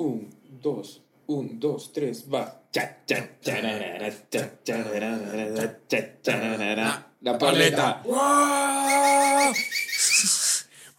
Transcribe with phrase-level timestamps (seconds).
[0.00, 0.30] Un,
[0.62, 2.62] dos, un, dos, tres, va.
[7.20, 8.04] La paleta.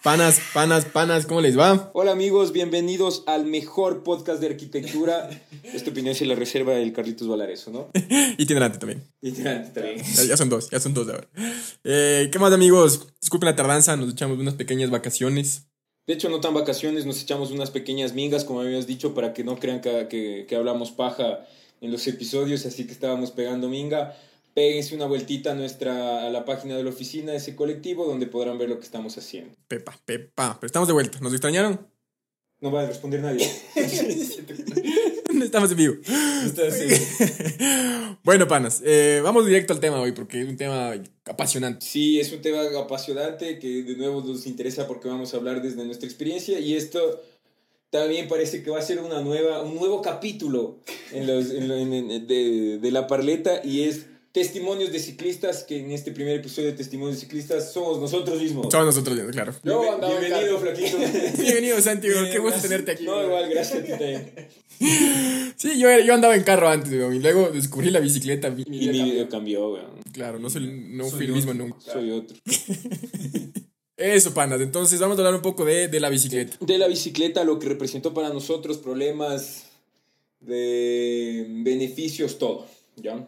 [0.04, 1.91] Panas, panas, panas, ¿cómo les va?
[1.93, 5.29] Hola amigos, bienvenidos al mejor podcast de arquitectura.
[5.63, 7.91] Esta opinión se la reserva el Carlitos Valareso, ¿no?
[8.38, 9.02] Itinerante también.
[9.21, 10.05] Itinerante también.
[10.27, 11.29] Ya, son dos, ya son dos ahora.
[11.86, 13.07] Eh, ¿Qué más, amigos?
[13.21, 15.68] Disculpen la tardanza, nos echamos unas pequeñas vacaciones.
[16.10, 19.44] De hecho, no tan vacaciones, nos echamos unas pequeñas mingas, como habías dicho, para que
[19.44, 21.45] no crean que, que, que hablamos paja
[21.81, 24.17] en los episodios, así que estábamos pegando minga.
[24.55, 28.26] Péguense una vueltita a, nuestra, a la página de la oficina de ese colectivo, donde
[28.26, 29.53] podrán ver lo que estamos haciendo.
[29.67, 30.58] Pepa, pepa.
[30.59, 31.20] Pero estamos de vuelta.
[31.22, 31.88] ¿Nos extrañaron?
[32.59, 33.48] No va a responder nadie.
[35.43, 35.95] Estamos en vivo.
[38.23, 40.93] bueno, panas, eh, vamos directo al tema hoy porque es un tema
[41.25, 41.85] apasionante.
[41.85, 45.85] Sí, es un tema apasionante que de nuevo nos interesa porque vamos a hablar desde
[45.85, 47.21] nuestra experiencia y esto
[47.89, 50.80] también parece que va a ser una nueva, un nuevo capítulo
[51.11, 55.91] en los, en, en, de, de la parleta y es testimonios de ciclistas, que en
[55.91, 58.67] este primer episodio de testimonios de ciclistas somos nosotros mismos.
[58.71, 59.53] Somos nosotros mismos, claro.
[59.63, 60.97] Yo Bienvenido, Flaquito.
[61.39, 62.19] Bienvenido, Santiago.
[62.31, 63.05] Qué gusto tenerte aquí.
[63.05, 64.33] No, igual, gracias a ti también.
[65.58, 68.49] Sí, yo, yo andaba en carro antes, weón, y luego descubrí la bicicleta.
[68.49, 69.99] Mi, y mi vida cambió, weón.
[70.13, 71.81] Claro, no, soy, no soy fui el mismo nunca.
[71.81, 72.38] Soy otro.
[73.97, 74.61] Eso, panas.
[74.61, 76.55] Entonces, vamos a hablar un poco de, de la bicicleta.
[76.61, 79.66] De la bicicleta, lo que representó para nosotros, problemas,
[80.39, 83.27] de beneficios, todo, ¿ya?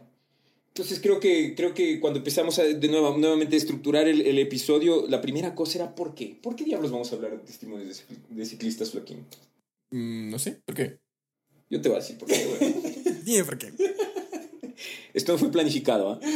[0.82, 4.40] Entonces creo que, creo que cuando empezamos a de nuevo, nuevamente a estructurar el, el,
[4.40, 6.36] episodio, la primera cosa era ¿por qué?
[6.42, 9.28] ¿Por qué diablos vamos a hablar de testimonios de, de ciclistas, Joaquín?
[9.92, 10.98] Mm, no sé, ¿por qué?
[11.70, 12.74] Yo te voy a decir por qué, güey.
[13.24, 13.72] Dime por qué.
[15.14, 16.28] Esto fue planificado, ¿eh?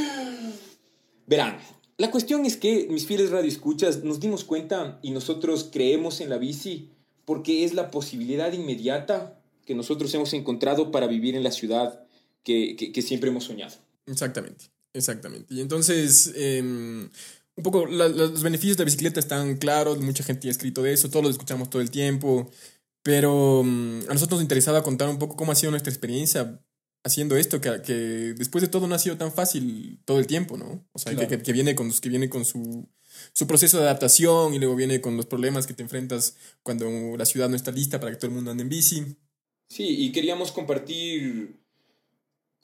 [1.25, 1.57] Verán,
[1.97, 6.38] la cuestión es que mis fieles radioescuchas nos dimos cuenta y nosotros creemos en la
[6.38, 6.91] bici
[7.25, 12.05] porque es la posibilidad inmediata que nosotros hemos encontrado para vivir en la ciudad
[12.43, 13.83] que, que, que siempre hemos soñado.
[14.08, 15.53] Exactamente, exactamente.
[15.53, 20.24] Y entonces, eh, un poco la, la, los beneficios de la bicicleta están claros, mucha
[20.24, 22.50] gente ha escrito de eso, todos lo escuchamos todo el tiempo,
[23.03, 26.59] pero um, a nosotros nos interesaba contar un poco cómo ha sido nuestra experiencia
[27.03, 27.94] haciendo esto, que, que
[28.35, 30.88] después de todo no ha sido tan fácil todo el tiempo, ¿no?
[30.91, 31.29] O sea, claro.
[31.29, 32.90] que, que, viene con, que viene con su,
[33.31, 37.25] su proceso de adaptación y luego viene con los problemas que te enfrentas cuando la
[37.25, 39.18] ciudad no está lista para que todo el mundo ande en bici.
[39.69, 41.56] Sí, y queríamos compartir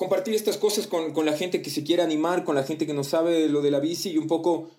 [0.02, 2.94] compartir estas cosas con, con, la gente que se quiere animar, con la gente que
[2.96, 4.72] no sabe lo de la bici y un poco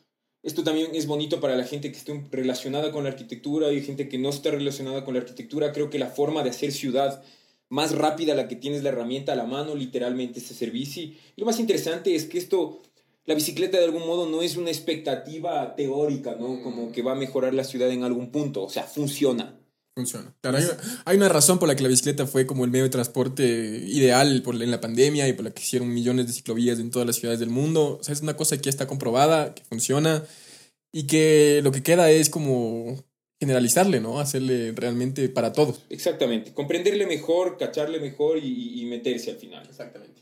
[0.43, 4.09] esto también es bonito para la gente que esté relacionada con la arquitectura y gente
[4.09, 5.73] que no está relacionada con la arquitectura.
[5.73, 7.23] Creo que la forma de hacer ciudad
[7.69, 11.17] más rápida, la que tienes la herramienta a la mano, literalmente es hacer bici.
[11.37, 12.83] Y lo más interesante es que esto,
[13.27, 16.61] la bicicleta de algún modo no es una expectativa teórica, ¿no?
[16.65, 19.62] Como que va a mejorar la ciudad en algún punto, o sea, funciona.
[19.95, 20.35] Funciona.
[20.41, 20.65] Claro, hay,
[21.05, 24.43] hay, una razón por la que la bicicleta fue como el medio de transporte ideal
[24.43, 27.17] por, en la pandemia y por la que hicieron millones de ciclovías en todas las
[27.17, 27.99] ciudades del mundo.
[28.01, 30.25] O sea, es una cosa que ya está comprobada, que funciona
[30.93, 33.05] y que lo que queda es como
[33.39, 34.19] generalizarle, ¿no?
[34.19, 35.83] Hacerle realmente para todos.
[35.91, 36.55] Exactamente.
[36.55, 39.67] Comprenderle mejor, cacharle mejor y, y meterse al final.
[39.69, 40.22] Exactamente.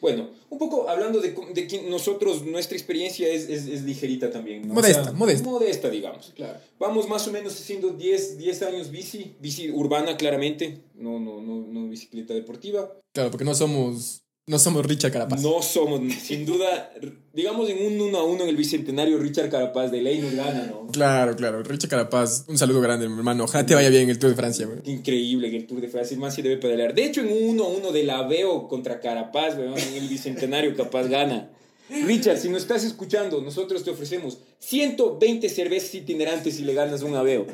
[0.00, 4.68] Bueno, un poco hablando de, de que nosotros, nuestra experiencia es, es, es ligerita también.
[4.68, 4.74] ¿no?
[4.74, 5.48] Modesta, o sea, modesta.
[5.48, 6.32] Modesta, digamos.
[6.34, 6.58] Claro.
[6.78, 11.66] Vamos más o menos haciendo 10, 10 años bici, bici urbana claramente, no, no, no,
[11.66, 12.92] no bicicleta deportiva.
[13.12, 15.42] Claro, porque no somos, no somos Richard Carapaz.
[15.42, 16.92] No somos, sin duda,
[17.32, 20.66] digamos en un 1 a 1 en el bicentenario, Richard Carapaz de ley nos gana,
[20.66, 20.86] ¿no?
[20.92, 23.44] Claro, claro, Richard Carapaz, un saludo grande, mi hermano.
[23.44, 24.78] Ojalá te vaya bien el Tour de Francia, güey.
[24.84, 26.94] Increíble que el Tour de Francia más se debe pedalear.
[26.94, 30.08] De hecho, en un 1 a 1 de la Veo contra Carapaz, güey, en el
[30.08, 31.50] bicentenario capaz gana.
[31.88, 37.14] Richard, si nos estás escuchando, nosotros te ofrecemos 120 cervezas itinerantes y le ganas un
[37.16, 37.46] aveo.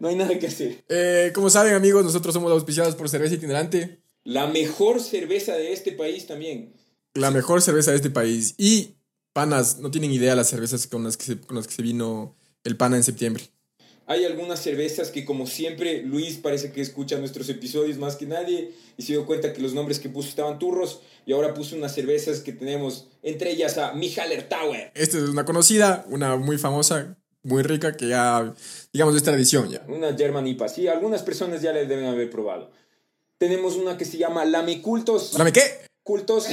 [0.00, 0.84] No hay nada que hacer.
[0.88, 4.00] Eh, como saben, amigos, nosotros somos auspiciados por Cerveza Itinerante.
[4.26, 6.72] La mejor cerveza de este país también.
[7.14, 8.56] La mejor cerveza de este país.
[8.58, 8.96] Y,
[9.32, 12.34] panas, no tienen idea las cervezas con las que se, con las que se vino
[12.64, 13.44] el pana en septiembre.
[14.08, 18.72] Hay algunas cervezas que, como siempre, Luis parece que escucha nuestros episodios más que nadie
[18.96, 21.94] y se dio cuenta que los nombres que puso estaban turros y ahora puso unas
[21.94, 24.90] cervezas que tenemos, entre ellas a Michaler Tower.
[24.96, 28.52] Esta es una conocida, una muy famosa, muy rica, que ya,
[28.92, 29.84] digamos, es tradición ya.
[29.86, 32.72] Una German IPA, sí, algunas personas ya la deben haber probado.
[33.38, 35.34] Tenemos una que se llama Lame Cultos.
[35.38, 35.62] ¿Lame qué?
[36.02, 36.46] Cultos.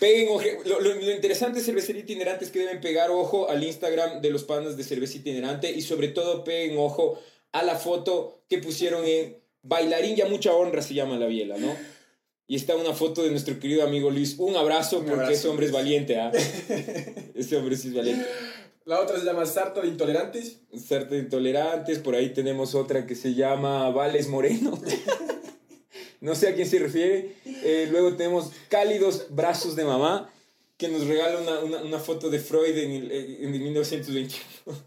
[0.00, 0.42] Peguen ojo.
[0.66, 4.30] Lo, lo, lo, interesante de cervecería itinerante es que deben pegar ojo al Instagram de
[4.30, 7.18] los panas de cerveza itinerante y sobre todo peguen ojo
[7.52, 11.74] a la foto que pusieron en Bailarín ya mucha honra se llama la biela, ¿no?
[12.46, 14.36] Y está una foto de nuestro querido amigo Luis.
[14.38, 15.32] Un abrazo, porque Un abrazo.
[15.32, 16.30] ese hombre es valiente, ¿ah?
[16.32, 17.32] ¿eh?
[17.34, 18.24] ese hombre sí es valiente.
[18.86, 20.60] La otra se llama Sarta de Intolerantes.
[20.78, 24.80] Sarta de Intolerantes, por ahí tenemos otra que se llama Vales Moreno.
[26.20, 27.34] no sé a quién se refiere.
[27.44, 30.30] Eh, luego tenemos Cálidos Brazos de Mamá,
[30.76, 34.78] que nos regala una, una, una foto de Freud en el, en el 1921.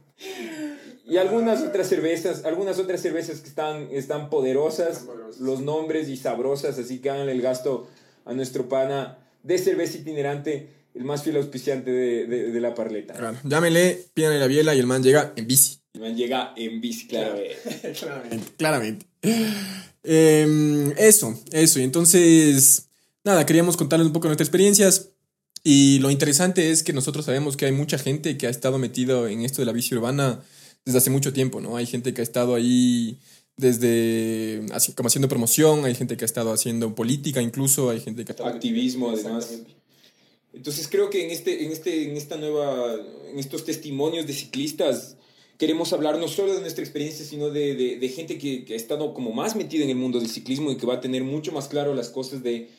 [1.06, 5.08] y algunas otras cervezas, algunas otras cervezas que están, están poderosas,
[5.42, 7.90] los nombres y sabrosas, así que hagan el gasto
[8.24, 10.70] a nuestro pana de cerveza itinerante,
[11.00, 13.14] el más fiel auspiciante de, de, de la parleta.
[13.14, 15.80] Claro, llámenle, pídanle la biela y el man llega en bici.
[15.94, 17.94] El man llega en bici, claramente.
[17.98, 18.52] claramente.
[18.58, 19.06] claramente.
[20.04, 21.80] Eh, eso, eso.
[21.80, 22.90] Y entonces,
[23.24, 25.12] nada, queríamos contarles un poco nuestras experiencias.
[25.64, 29.30] Y lo interesante es que nosotros sabemos que hay mucha gente que ha estado metido
[29.30, 30.42] en esto de la bici urbana
[30.84, 31.78] desde hace mucho tiempo, ¿no?
[31.78, 33.20] Hay gente que ha estado ahí
[33.56, 38.26] desde así, como haciendo promoción, hay gente que ha estado haciendo política incluso, hay gente
[38.26, 39.50] que ha estado activismo además.
[40.54, 42.96] Entonces creo que en este en este en esta nueva
[43.30, 45.16] en estos testimonios de ciclistas
[45.58, 48.78] queremos hablar no solo de nuestra experiencia, sino de, de, de gente que, que, ha
[48.78, 51.52] estado como más metida en el mundo del ciclismo y que va a tener mucho
[51.52, 52.70] más claro las cosas de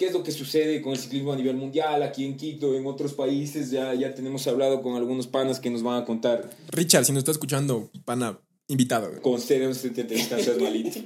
[0.00, 2.86] qué es lo que sucede con el ciclismo a nivel mundial, aquí en Quito, en
[2.86, 3.70] otros países.
[3.70, 6.48] Ya, ya tenemos hablado con algunos panas que nos van a contar.
[6.68, 9.20] Richard, si nos está escuchando, pana, invitado.
[9.20, 11.02] Con cero circunstancias malitas.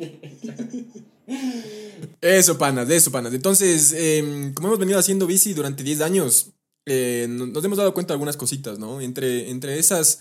[2.21, 3.35] Eso, panas, eso, panas.
[3.35, 6.53] Entonces, eh, como hemos venido haciendo bici durante 10 años,
[6.87, 9.01] eh, nos hemos dado cuenta de algunas cositas, ¿no?
[9.01, 10.21] Entre, entre esas,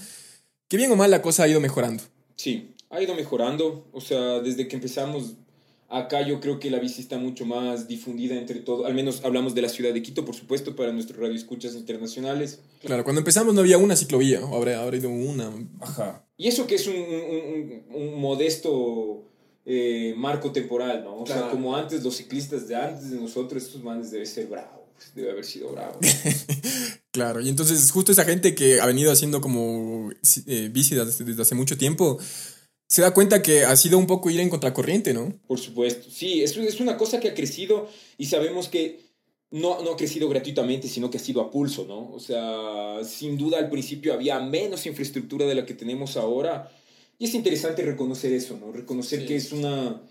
[0.68, 2.04] que bien o mal la cosa ha ido mejorando.
[2.36, 3.88] Sí, ha ido mejorando.
[3.92, 5.34] O sea, desde que empezamos
[5.94, 8.86] acá yo creo que la bici está mucho más difundida entre todo.
[8.86, 12.60] Al menos hablamos de la ciudad de Quito, por supuesto, para nuestros radioescuchas internacionales.
[12.81, 15.52] Claro, cuando empezamos no había una ciclovía, ahora habrá ido una.
[15.80, 16.25] Ajá.
[16.36, 19.30] Y eso que es un, un, un modesto
[19.65, 21.21] eh, marco temporal, ¿no?
[21.21, 21.42] O claro.
[21.42, 24.83] sea, como antes, los ciclistas de antes de nosotros, estos manes debe ser bravo.
[25.15, 26.00] Debe haber sido bravo.
[27.12, 30.12] claro, y entonces justo esa gente que ha venido haciendo como
[30.48, 32.18] eh, bici desde, desde hace mucho tiempo,
[32.88, 35.33] se da cuenta que ha sido un poco ir en contracorriente, ¿no?
[35.48, 39.04] Por supuesto, sí, es, es una cosa que ha crecido y sabemos que
[39.50, 42.12] no, no ha crecido gratuitamente, sino que ha sido a pulso, ¿no?
[42.12, 46.71] O sea, sin duda al principio había menos infraestructura de la que tenemos ahora
[47.19, 48.71] y es interesante reconocer eso, ¿no?
[48.71, 49.25] Reconocer sí.
[49.27, 50.01] que es una...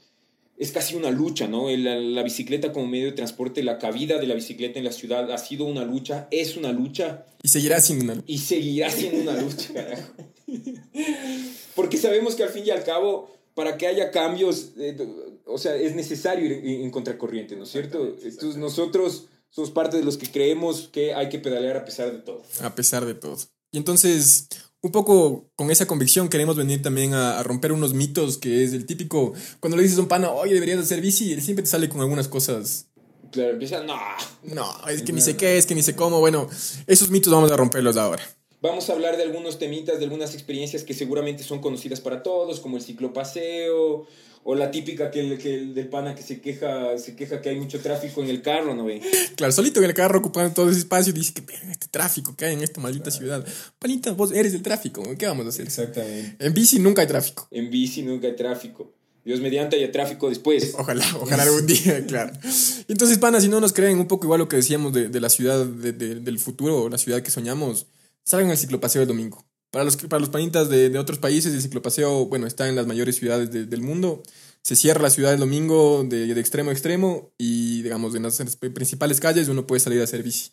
[0.56, 1.68] Es casi una lucha, ¿no?
[1.70, 5.30] La, la bicicleta como medio de transporte, la cabida de la bicicleta en la ciudad
[5.32, 7.26] ha sido una lucha, es una lucha.
[7.42, 8.32] Y seguirá siendo una lucha.
[8.32, 10.12] Y seguirá siendo una lucha, carajo.
[11.74, 14.96] Porque sabemos que al fin y al cabo, para que haya cambios, eh,
[15.46, 18.16] o sea, es necesario ir en, en contracorriente, ¿no es cierto?
[18.22, 22.18] Entonces nosotros somos parte de los que creemos que hay que pedalear a pesar de
[22.18, 22.42] todo.
[22.60, 23.36] A pesar de todo.
[23.70, 24.48] Y entonces,
[24.82, 28.72] un poco con esa convicción queremos venir también a, a, romper unos mitos que es
[28.72, 31.70] el típico, cuando le dices a un pana, oye, deberías hacer bici, él siempre te
[31.70, 32.86] sale con algunas cosas.
[33.32, 33.96] Claro, empieza, no.
[34.42, 35.16] No, es que no.
[35.16, 36.20] ni sé qué, es que ni sé cómo.
[36.20, 36.48] Bueno,
[36.86, 38.22] esos mitos vamos a romperlos ahora.
[38.62, 42.60] Vamos a hablar de algunos temitas, de algunas experiencias que seguramente son conocidas para todos,
[42.60, 44.06] como el ciclopaseo,
[44.44, 47.48] o la típica que el, que el del pana que se queja, se queja que
[47.48, 49.02] hay mucho tráfico en el carro, ¿no ve?
[49.34, 52.54] Claro, solito en el carro ocupando todo ese espacio, dice que este tráfico que hay
[52.54, 53.18] en esta maldita claro.
[53.18, 53.46] ciudad.
[53.80, 55.66] Panita, vos eres el tráfico, ¿qué vamos a hacer?
[55.66, 56.36] Exactamente.
[56.38, 57.48] En bici nunca hay tráfico.
[57.50, 58.92] En bici nunca hay tráfico.
[59.24, 60.74] Dios mediante haya tráfico después.
[60.78, 62.32] Ojalá, ojalá algún día, claro.
[62.86, 65.30] Entonces, pana, si no nos creen un poco igual lo que decíamos de, de la
[65.30, 67.86] ciudad de, de, del futuro, la ciudad que soñamos,
[68.24, 69.44] salgan al ciclopaseo el domingo.
[69.70, 72.86] Para los, para los panitas de, de otros países, el ciclopaseo, bueno, está en las
[72.86, 74.22] mayores ciudades de, del mundo.
[74.62, 78.56] Se cierra la ciudad el domingo de, de extremo a extremo y, digamos, en las
[78.56, 80.50] principales calles uno puede salir a hacer bici.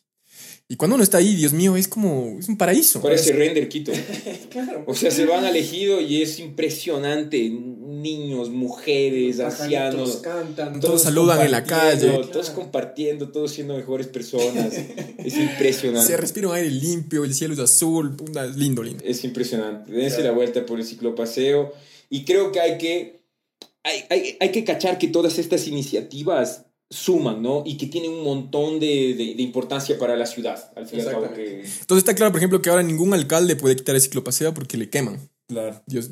[0.72, 3.02] Y cuando uno está ahí, Dios mío, es como, es un paraíso.
[3.02, 3.92] Parece render Quito.
[4.52, 4.84] claro.
[4.86, 7.52] O sea, se van al ejido y es impresionante.
[8.02, 10.18] Niños, mujeres, ancianos.
[10.18, 12.10] Cantan, todos, todos saludan en la calle.
[12.32, 14.74] Todos compartiendo, todos siendo mejores personas.
[15.18, 16.08] es impresionante.
[16.08, 18.16] Se respira un aire limpio, el cielo es azul,
[18.56, 19.04] lindo, lindo.
[19.06, 19.92] Es impresionante.
[19.92, 20.30] Dense claro.
[20.30, 21.74] la vuelta por el ciclopaseo.
[22.10, 23.22] Y creo que hay que,
[23.84, 27.64] hay, hay, hay que cachar que todas estas iniciativas suman, ¿no?
[27.66, 31.02] Y que tienen un montón de, de, de importancia para la ciudad, al fin y
[31.04, 31.34] al cabo.
[31.34, 31.62] Que...
[31.62, 34.90] Entonces está claro, por ejemplo, que ahora ningún alcalde puede quitar el ciclopaseo porque le
[34.90, 35.30] queman.
[35.50, 35.82] Claro.
[35.88, 36.12] Dios,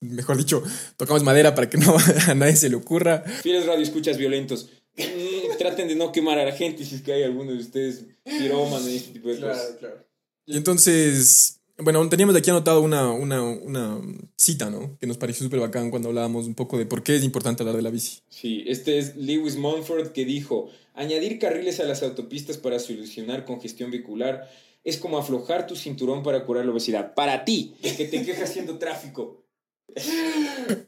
[0.00, 0.64] mejor dicho,
[0.96, 1.96] tocamos madera para que no
[2.28, 3.22] a nadie se le ocurra.
[3.42, 4.68] Fieles radio escuchas violentos.
[5.58, 8.88] Traten de no quemar a la gente si es que hay alguno de ustedes pirómanos
[8.88, 9.76] y este tipo de claro, cosas.
[9.78, 10.06] Claro.
[10.44, 14.00] Y entonces, bueno, teníamos aquí anotado una, una, una
[14.36, 14.98] cita, ¿no?
[14.98, 17.76] Que nos pareció súper bacán cuando hablábamos un poco de por qué es importante hablar
[17.76, 18.22] de la bici.
[18.28, 23.92] Sí, este es Lewis Monfort que dijo, añadir carriles a las autopistas para solucionar congestión
[23.92, 24.50] vehicular
[24.84, 27.14] es como aflojar tu cinturón para curar la obesidad.
[27.14, 29.38] Para ti, que te quejas haciendo tráfico.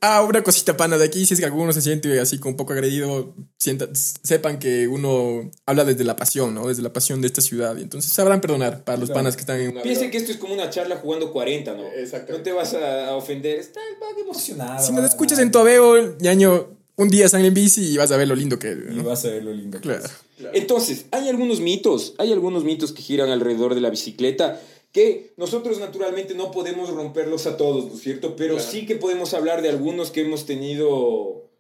[0.01, 2.57] Ah, una cosita pana de aquí, si es que alguno se siente así como un
[2.57, 6.69] poco agredido, sienta, sepan que uno habla desde la pasión, ¿no?
[6.69, 7.77] Desde la pasión de esta ciudad.
[7.77, 9.83] Y entonces sabrán perdonar para los panas que están en...
[9.83, 11.87] Piensen que esto es como una charla jugando 40, ¿no?
[11.87, 12.33] Exactamente.
[12.33, 13.59] No te vas a, a ofender.
[13.59, 14.85] Está el bug emocionado.
[14.85, 18.17] Si nos escuchas en tu aveo, ñaño, un día salen en bici y vas a
[18.17, 18.71] ver lo lindo que...
[18.73, 19.05] Y ¿no?
[19.05, 20.05] vas a ver lo lindo que Claro.
[20.05, 20.13] es.
[20.53, 24.61] Entonces, hay algunos mitos, hay algunos mitos que giran alrededor de la bicicleta
[24.93, 28.37] que nosotros naturalmente no podemos romperlos a todos, ¿no es cierto?
[28.37, 28.71] Pero Claro.
[28.71, 31.51] sí que podemos hablar de algunos que hemos tenido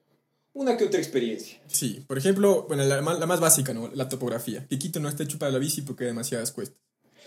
[0.52, 1.60] una que otra experiencia.
[1.66, 3.90] Sí, por ejemplo, bueno, la, más básica, ¿no?
[3.92, 4.66] La topografía.
[4.68, 6.78] Que Quito no está hecho para la bici porque hay demasiadas cuestas.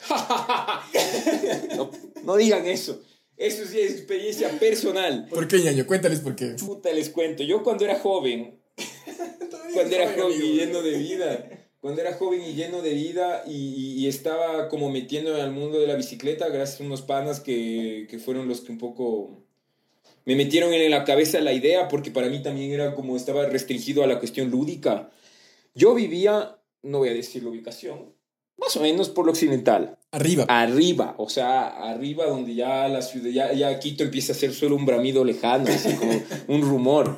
[1.76, 1.92] No,
[2.24, 3.02] no digan eso.
[3.36, 5.28] Eso sí es experiencia personal.
[5.30, 5.86] ¿Por qué, ñaño?
[5.86, 6.56] Cuéntales por qué.
[6.60, 7.44] Puta, les cuento.
[7.44, 8.60] Yo cuando era joven,
[9.74, 11.50] cuando era joven y lleno de vida,
[11.82, 15.96] cuando era joven y lleno de vida y, estaba como metiéndome al mundo de la
[15.96, 19.44] bicicleta gracias a unos panas que, que fueron los que un poco
[20.28, 24.04] me metieron en la cabeza la idea porque para mí también era como estaba restringido
[24.04, 25.10] a la cuestión lúdica.
[25.74, 28.14] Yo vivía, no voy a decir la ubicación,
[28.58, 30.46] más o menos por lo occidental Arriba.
[30.50, 34.76] arriba, o sea, arriba donde ya la ciudad, ya, ya Quito empieza a ser solo
[34.76, 36.12] un bramido lejano, así como
[36.48, 37.18] un rumor.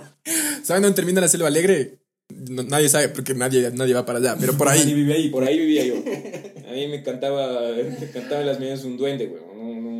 [0.63, 1.99] ¿Saben dónde termina la selva alegre?
[2.29, 4.93] No- nadie sabe porque nadie, nadie va para allá, pero por Nadie ahí.
[4.93, 5.29] vive ahí.
[5.29, 5.95] Por ahí vivía yo.
[6.69, 9.41] A mí me cantaba, me cantaba en las medias un duende, güey.
[9.55, 9.91] no-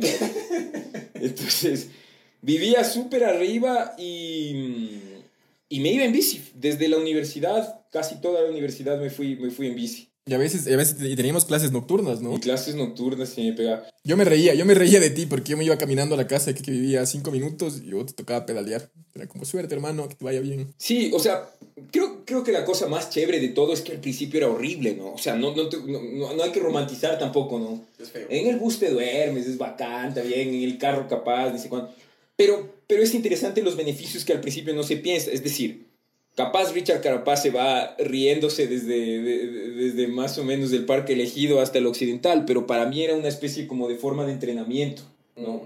[1.14, 1.88] Entonces,
[2.42, 5.00] vivía súper arriba y,
[5.68, 6.40] y me iba en bici.
[6.54, 10.09] Desde la universidad, casi toda la universidad me fui, me fui en bici.
[10.30, 12.36] Y a veces, a veces y teníamos clases nocturnas, ¿no?
[12.36, 13.84] Y clases nocturnas y me pegaba.
[14.04, 16.28] Yo me reía, yo me reía de ti porque yo me iba caminando a la
[16.28, 18.88] casa que, que vivía cinco minutos y luego te tocaba pedalear.
[19.12, 20.72] Era como suerte, hermano, que te vaya bien.
[20.78, 21.50] Sí, o sea,
[21.90, 24.94] creo, creo que la cosa más chévere de todo es que al principio era horrible,
[24.94, 25.14] ¿no?
[25.14, 27.82] O sea, no, no, te- no, no- no hay que romantizar tampoco, ¿no?
[27.98, 28.28] Es feo.
[28.30, 31.92] En el bus te duermes, es bacán, está bien, en el carro capaz, dice cuándo.
[32.36, 35.32] Pero, pero es interesante los beneficios que al principio no se piensa.
[35.32, 35.86] Es decir,
[36.36, 41.12] capaz Richard Carapaz se va riéndose desde, de- de- desde más o menos del parque
[41.12, 45.02] elegido hasta el occidental, pero para mí era una especie como de forma de entrenamiento,
[45.36, 45.62] ¿no?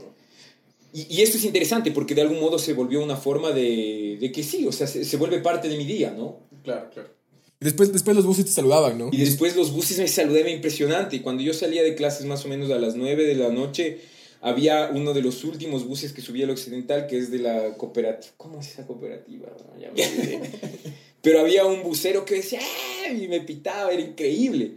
[0.93, 4.33] Y, y esto es interesante porque de algún modo se volvió una forma de, de
[4.33, 6.39] que sí, o sea, se, se vuelve parte de mi día, ¿no?
[6.63, 7.09] Claro, claro.
[7.61, 9.09] Y después, después los buses te saludaban, ¿no?
[9.13, 11.17] Y después los buses me saludaban impresionante.
[11.17, 14.01] Y cuando yo salía de clases más o menos a las 9 de la noche,
[14.45, 18.33] había uno de los últimos buses que subía al occidental, que es de la cooperativa.
[18.37, 19.49] ¿Cómo es esa cooperativa?
[19.81, 20.41] Ya me.
[21.23, 23.11] Pero había un busero que decía, ¡ah!
[23.11, 24.75] y me pitaba, era increíble.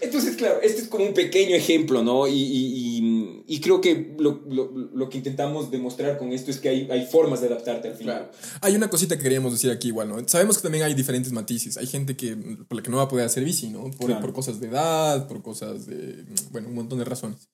[0.00, 2.26] Entonces, claro, este es como un pequeño ejemplo, ¿no?
[2.26, 6.58] Y, y- y- y creo que lo, lo- lo que intentamos demostrar con esto es
[6.58, 8.30] que hay, hay formas de adaptarte al final.
[8.30, 8.32] Claro.
[8.62, 10.16] Hay una cosita que queríamos decir aquí igual, ¿no?
[10.28, 11.76] Sabemos que también hay diferentes matices.
[11.76, 12.34] Hay gente que,
[12.66, 13.84] por la que no va a poder hacer bici, ¿no?
[13.92, 14.20] Por, Claro.
[14.20, 17.48] por cosas de edad, por cosas de, bueno, un montón de razones.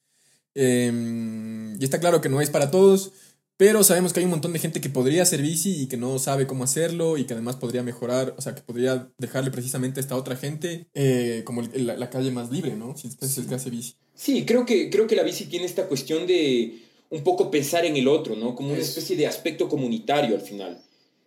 [0.61, 3.13] Eh, y está claro que no es para todos,
[3.57, 6.19] pero sabemos que hay un montón de gente que podría hacer bici y que no
[6.19, 10.03] sabe cómo hacerlo y que además podría mejorar, o sea, que podría dejarle precisamente a
[10.03, 12.97] esta otra gente eh, como el- la, la calle más libre, ¿no?
[12.97, 13.95] Si es, si es que hace bici.
[14.15, 17.97] Sí, creo que, creo que la bici tiene esta cuestión de un poco pensar en
[17.97, 18.55] el otro, ¿no?
[18.55, 20.81] Como una especie de aspecto comunitario al final.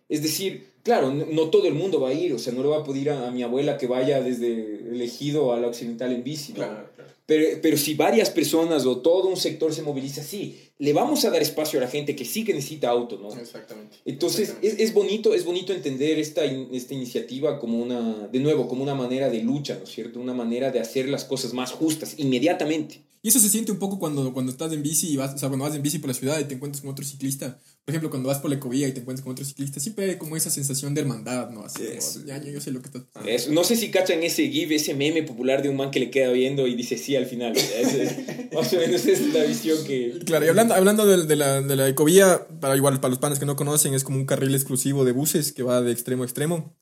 [0.08, 2.68] Es decir, claro, no, no todo el mundo va a ir, o sea, no le
[2.68, 4.52] va a pedir a, a mi abuela que vaya desde
[4.90, 6.56] el ejido a la occidental en bici, ¿no?
[6.58, 6.88] Claro.
[7.26, 11.30] Pero, pero si varias personas o todo un sector se moviliza, sí, le vamos a
[11.30, 13.32] dar espacio a la gente que sí que necesita auto, ¿no?
[13.32, 13.96] Exactamente.
[14.04, 14.82] Entonces, Exactamente.
[14.82, 18.94] es, es bonito, es bonito entender esta, esta iniciativa como una, de nuevo, como una
[18.94, 20.18] manera de lucha, ¿no es cierto?
[20.18, 23.00] Una manera de hacer las cosas más justas, inmediatamente.
[23.24, 25.48] Y eso se siente un poco cuando, cuando estás en bici y vas, o sea,
[25.48, 27.60] cuando vas en bici por la ciudad y te encuentras con otro ciclista.
[27.84, 30.16] Por ejemplo, cuando vas por la ecovía y te encuentras con otro ciclista, siempre hay
[30.16, 31.64] como esa sensación de hermandad, ¿no?
[31.64, 32.14] Así Yes.
[32.14, 33.30] como, ya, yo, yo sé lo que estás pasando.
[33.32, 36.10] Eso, no sé si cachan ese GIF, ese meme popular de un man que le
[36.10, 37.56] queda viendo y dice sí al final.
[37.56, 40.18] Es- más o menos es la visión que...
[40.24, 43.38] Claro, y hablando, hablando de, de la, de la ecovía, para igual para los panes
[43.38, 46.26] que no conocen, es como un carril exclusivo de buses que va de extremo a
[46.26, 46.76] extremo.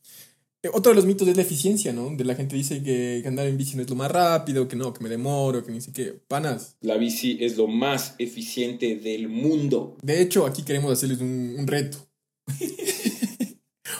[0.62, 2.14] Eh, Otro de los mitos es la eficiencia, ¿no?
[2.14, 4.92] De la gente dice que, andar en bici no es lo más rápido, que no,
[4.92, 6.12] que me demoro, que ni sé qué.
[6.28, 6.76] Panas.
[6.80, 9.96] La bici es lo más eficiente del mundo.
[10.02, 11.98] De hecho, aquí queremos hacerles un, un reto.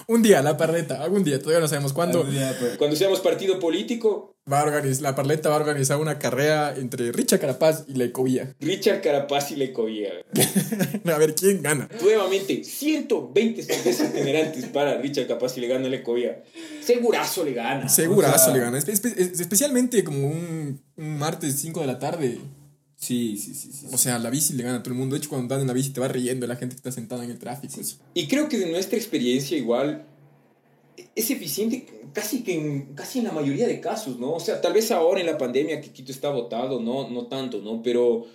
[0.06, 2.24] un día, la parleta, algún día, todavía no sabemos cuándo.
[2.24, 6.18] Día, pues, Cuando seamos partido político, Va a organizar, la parleta va a organizar una
[6.18, 8.56] carrera entre Richa Carapaz y la ecovía.
[8.58, 10.10] Richard Carapaz y le cobía.
[11.14, 11.88] A ver quién gana.
[12.02, 16.42] Nuevamente, 120 cervezas generantes para Richard Carapaz y le gana le cobía.
[16.84, 17.88] Segurazo le gana.
[17.88, 18.78] Segurazo O sea- le gana.
[18.78, 22.38] Espe- espe- es- especialmente como un, un martes 5 de la tarde.
[23.00, 23.86] Sí, sí, sí, sí.
[23.92, 25.14] O sea, la bici le gana a todo el mundo.
[25.14, 27.24] De hecho, cuando andas en la bici te va riendo la gente que está sentada
[27.24, 27.80] en el tráfico.
[27.80, 27.96] eso.
[28.12, 30.04] Y creo que de nuestra experiencia igual
[31.14, 34.34] es eficiente casi que en, casi en la mayoría de casos, ¿no?
[34.34, 37.62] O sea, tal vez ahora en la pandemia que Quito está votado, no, no tanto,
[37.62, 37.82] ¿no?
[37.82, 38.26] Pero,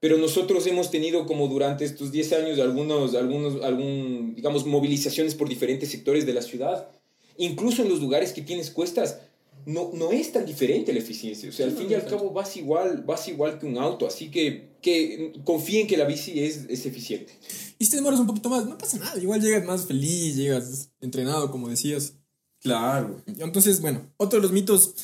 [0.00, 5.50] pero nosotros hemos tenido como durante estos 10 años algunos, algunos, algún, digamos, movilizaciones por
[5.50, 6.88] diferentes sectores de la ciudad.
[7.36, 9.18] Incluso en los lugares que tienes cuestas,
[9.66, 11.48] no, no es tan diferente la eficiencia.
[11.48, 14.06] O sea, al fin y al cabo vas igual, vas igual que un auto.
[14.06, 17.32] Así que, que confíen que la bici es, es eficiente.
[17.78, 19.18] Y si te demoras un poquito más, no pasa nada.
[19.20, 22.14] Igual llegas más feliz, llegas entrenado, como decías.
[22.60, 23.22] Claro.
[23.26, 24.94] Entonces, bueno, otro de los mitos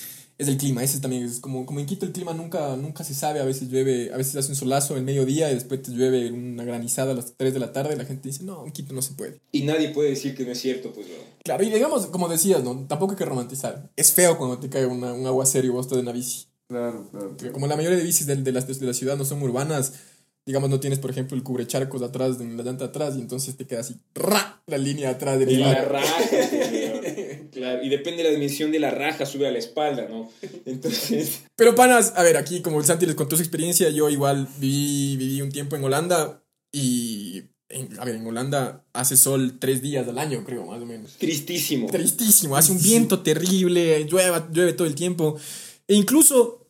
[0.40, 0.82] es el clima.
[0.82, 3.40] Ese también es como, como en Quito el clima nunca, nunca se sabe.
[3.40, 6.64] A veces llueve, a veces hace un solazo el mediodía y después te llueve una
[6.64, 7.94] granizada a las 3 de la tarde.
[7.94, 9.38] Y la gente dice, no, en Quito no se puede.
[9.52, 11.14] Y nadie puede decir que no es cierto, pues no.
[11.44, 12.86] Claro, y digamos, como decías, ¿no?
[12.88, 13.90] Tampoco hay que romantizar.
[13.96, 16.46] Es feo cuando te cae una, un aguacero y vos estás en la bici.
[16.68, 17.36] Claro, claro.
[17.52, 19.92] Como la mayoría de bicis de, de, las, de la ciudad no son urbanas,
[20.46, 23.66] digamos, no tienes, por ejemplo, el cubrecharcos atrás, en la llanta atrás, y entonces te
[23.66, 24.60] queda así, ¡ra!
[24.70, 26.14] la línea atrás de Y la la raja.
[27.60, 30.30] Claro, y depende de la dimensión de la raja, sube a la espalda, ¿no?
[30.64, 34.48] Entonces, Pero panas, a ver, aquí como el Santi les contó su experiencia, yo igual
[34.58, 39.82] viví, viví un tiempo en Holanda y, en- a ver, en Holanda hace sol tres
[39.82, 41.16] días al año, creo, más o menos.
[41.18, 41.86] tristísimo.
[41.88, 45.38] Tristísimo, hace un viento terrible, llueve, llueve todo el tiempo
[45.86, 46.66] e incluso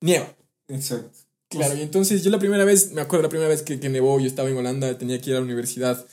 [0.00, 0.34] nieva.
[0.68, 1.10] Exacto.
[1.48, 4.18] Claro, y entonces yo la primera vez, me acuerdo la primera vez que, que nevó,
[4.18, 6.06] yo estaba en Holanda, tenía que ir a la universidad.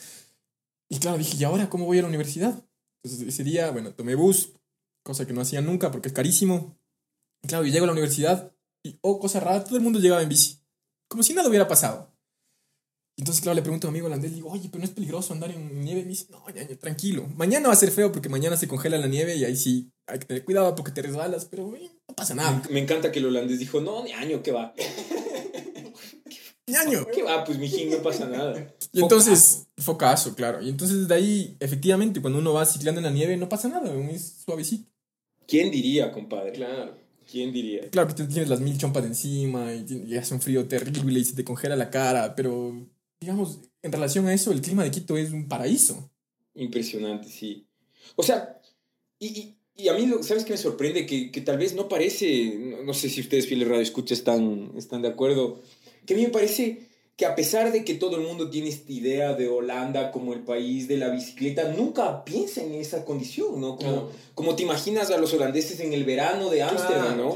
[0.90, 2.62] Y claro, dije, ¿y ahora cómo voy a la universidad?
[3.04, 4.54] Entonces ese día, bueno, tomé bus,
[5.04, 6.78] cosa que no hacía nunca porque es carísimo.
[7.44, 8.54] Y claro, yo llego a la universidad
[8.84, 10.60] y, oh, cosa rara, todo el mundo llegaba en bici.
[11.10, 12.14] Como si nada hubiera pasado.
[13.18, 15.52] Entonces, claro, le pregunto a mi amigo holandés, digo, oye, pero no es peligroso andar
[15.52, 16.02] en nieve.
[16.02, 17.28] Y me dice, no, ya, ya, tranquilo.
[17.36, 20.20] Mañana va a ser feo porque mañana se congela la nieve y ahí sí hay
[20.20, 21.74] que tener cuidado porque te resbalas, pero
[22.08, 22.62] no pasa nada.
[22.70, 24.74] Me encanta que el holandés dijo, no, ni año, ¿qué va?
[27.12, 27.44] ¿Qué va?
[27.44, 28.74] Pues, mijín, no pasa nada.
[28.92, 30.62] Y entonces, focazo, claro.
[30.62, 33.94] Y entonces de ahí, efectivamente, cuando uno va ciclando en la nieve, no pasa nada,
[34.12, 34.90] es suavecito.
[35.48, 36.52] ¿Quién diría, compadre?
[36.54, 36.98] Claro.
[37.30, 37.90] ¿Quién diría?
[37.92, 41.20] Claro que te tienes las mil chompas de encima y, y hace un frío terrible
[41.20, 42.74] y se te congela la cara, pero
[43.20, 46.10] digamos, en relación a eso, el clima de Quito es un paraíso.
[46.56, 47.68] Impresionante, sí.
[48.16, 48.60] O sea,
[49.20, 51.06] y, y, y a mí, ¿sabes qué me sorprende?
[51.06, 54.72] Que, que tal vez no parece, no, no sé si ustedes, fieles radio escucha, están,
[54.76, 55.62] están de acuerdo,
[56.06, 56.89] que a mí me parece
[57.20, 60.40] que a pesar de que todo el mundo tiene esta idea de Holanda como el
[60.40, 63.76] país de la bicicleta, nunca piensa en esa condición, ¿no?
[63.76, 64.10] Como, Claro.
[64.36, 67.36] como te imaginas a los holandeses en el verano de Ámsterdam, ¿no?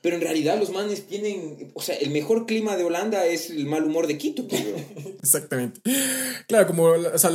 [0.00, 3.66] Pero en realidad los manes tienen, o sea, el mejor clima de Holanda es el
[3.66, 4.76] mal humor de Quito, pues, bro.
[5.22, 5.80] Exactamente.
[6.46, 7.30] Claro, como, la- o sea,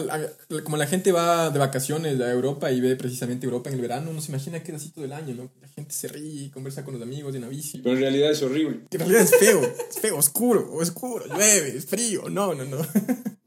[0.63, 4.11] como la gente va de vacaciones a Europa y ve precisamente Europa en el verano,
[4.11, 5.51] uno se imagina que es así todo el año, ¿no?
[5.61, 7.79] La gente se ríe, conversa con los amigos en la bici.
[7.79, 8.79] Pero en realidad es horrible.
[8.91, 12.77] En realidad es feo, es feo, oscuro, oscuro, llueve, es frío, no, no, no.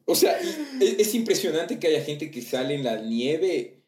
[0.04, 0.56] O sea, es,
[0.98, 3.82] es impresionante que haya gente que sale en la nieve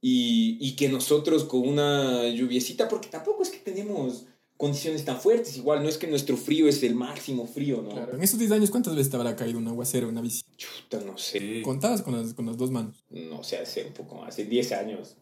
[0.00, 4.26] y, y que nosotros con una lluviecita, porque tampoco es que tenemos
[4.56, 7.90] condiciones tan fuertes, igual no es que nuestro frío es el máximo frío, ¿no?
[8.14, 10.42] En estos 10 años, ¿cuántas veces te habrá caído un aguacero una bici?
[10.56, 11.60] Chuta, no sé.
[11.62, 13.04] Contadas con las, con las dos manos.
[13.10, 15.16] No sé, hace un poco más, hace 10 años.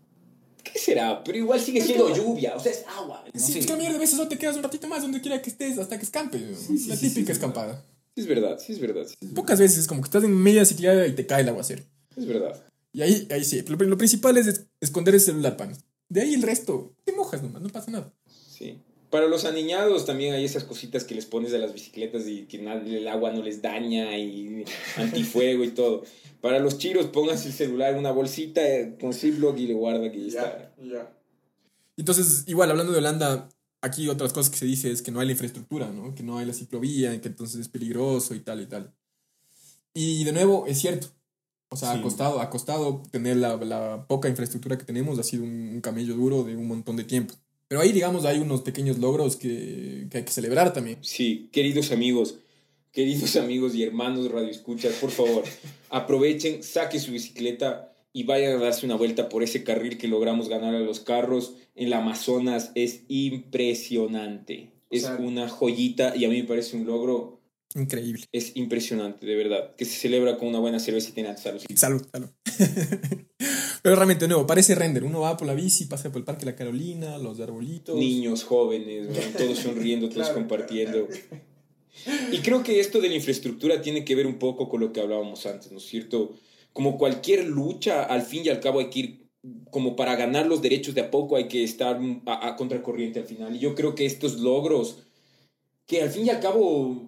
[0.63, 1.23] ¿Qué será?
[1.25, 3.25] Pero igual sigue siendo lluvia, o sea, es agua.
[3.33, 3.59] No sí, sé.
[3.59, 5.51] es que la mayoría de veces solo te quedas un ratito más donde quiera que
[5.51, 6.39] estés hasta que escampe.
[6.39, 6.57] ¿no?
[6.57, 7.85] sí, la sí, típica sí, escampada.
[8.15, 10.65] Sí, es verdad, sí es verdad, sí Pocas veces es como que estás en media
[10.65, 11.83] ciclada y te cae el aguacero.
[12.17, 12.65] es verdad.
[12.93, 13.61] Y ahí, ahí sí.
[13.63, 15.77] Lo, lo principal es es- esconder el celular, pan.
[16.09, 18.13] De ahí el resto, te mojas nomás, no pasa nada.
[18.49, 18.79] Sí.
[19.15, 22.57] Para los aniñados también hay esas cositas que les pones a las bicicletas y que
[22.57, 24.65] el agua no les daña y
[24.97, 26.03] antifuego y todo.
[26.41, 30.11] Para los chiros, pónganse el celular en una bolsita eh, con Ziploc y le guarda
[30.11, 30.75] que ya está.
[31.97, 33.49] Entonces, igual, hablando de Holanda,
[33.83, 36.13] aquí otras cosas que se dice es que no hay la infraestructura, ¿no?
[36.13, 38.93] Que no hay la ciclovía, que entonces es peligroso y tal y tal.
[39.95, 41.07] Y de nuevo, es cierto.
[41.69, 42.01] O sea, Sí.
[42.01, 45.81] ha, costado, ha costado tener la, la poca infraestructura que tenemos, ha sido un, un
[45.81, 47.35] camello duro de un montón de tiempo.
[47.69, 50.99] Pero ahí, digamos, hay unos pequeños logros que, que hay que celebrar también.
[51.03, 52.37] Sí, queridos amigos,
[52.93, 55.45] queridos amigos y hermanos radioescuchas, por favor,
[55.91, 60.49] aprovechen, saquen su bicicleta y vayan a darse una vuelta por ese carril que logramos
[60.49, 62.71] ganar a los carros en la Amazonas.
[62.77, 64.71] Es impresionante.
[64.91, 67.41] Es sea- una joyita y a mí me parece un logro
[67.75, 68.25] Increíble.
[68.31, 69.75] es impresionante, de verdad.
[69.75, 71.61] Que se celebra con una buena cervecita en salud.
[71.75, 72.29] Salud, salud.
[73.85, 75.05] Pero realmente, de nuevo, parece render.
[75.05, 77.95] Uno va por la bici, pasa por el Parque La Carolina, los arbolitos.
[77.95, 81.07] Niños, jóvenes, todos sonriendo, todos Claro, compartiendo.
[82.33, 85.03] Y creo que esto de la infraestructura tiene que ver un poco con lo que
[85.03, 86.33] hablábamos antes, ¿no es cierto?
[86.73, 89.27] Como cualquier lucha, al fin y al cabo hay que ir,
[89.71, 93.27] como para ganar los derechos de a poco hay que estar a, a contracorriente al
[93.27, 93.55] final.
[93.55, 95.01] Y yo creo que estos logros,
[95.87, 97.03] que al fin y al cabo,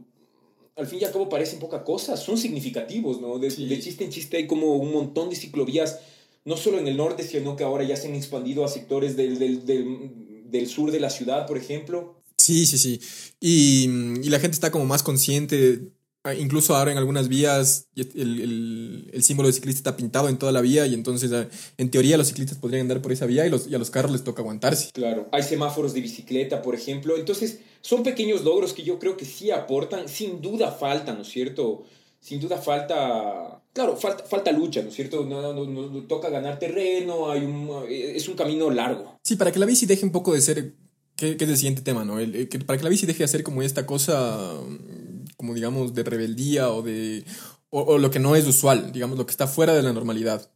[0.77, 3.39] al fin y al cabo parecen poca cosa, son significativos, ¿no?
[3.39, 3.65] De, Sí.
[3.67, 6.01] de chiste en chiste hay como un montón de ciclovías,
[6.47, 9.39] no solo en el norte, sino que ahora ya se han expandido a sectores del,
[9.39, 12.23] del, del, del sur de la ciudad, por ejemplo.
[12.39, 13.01] Sí, sí, sí.
[13.41, 13.85] Y,
[14.23, 15.91] y la gente está como más consciente
[16.25, 20.39] ah, incluso ahora en algunas vías el, el- el símbolo de ciclista está pintado en
[20.39, 23.47] toda la vía y entonces ah, en teoría los ciclistas podrían andar por esa vía
[23.47, 24.91] y, los, y a los carros les toca aguantarse.
[24.93, 27.17] Claro, hay semáforos de bicicleta, por ejemplo.
[27.17, 30.09] Entonces, son pequeños logros que yo creo que sí aportan.
[30.09, 31.85] Sin duda falta, ¿no es cierto?
[32.27, 33.63] Sin duda falta.
[33.73, 35.25] Claro, falta, falta lucha, ¿no es cierto?
[35.25, 39.21] No, no, no, no, toca ganar terreno, hay un, es un camino largo.
[39.23, 40.75] Sí, para que la bici deje un poco de ser,
[41.15, 42.19] que, que es el siguiente tema, ¿no?
[42.19, 44.55] El- el que- para que la bici deje de ser como esta cosa,
[45.37, 47.25] como digamos, de rebeldía o de...
[47.71, 50.51] O, o lo que no es usual, digamos, lo que está fuera de la normalidad.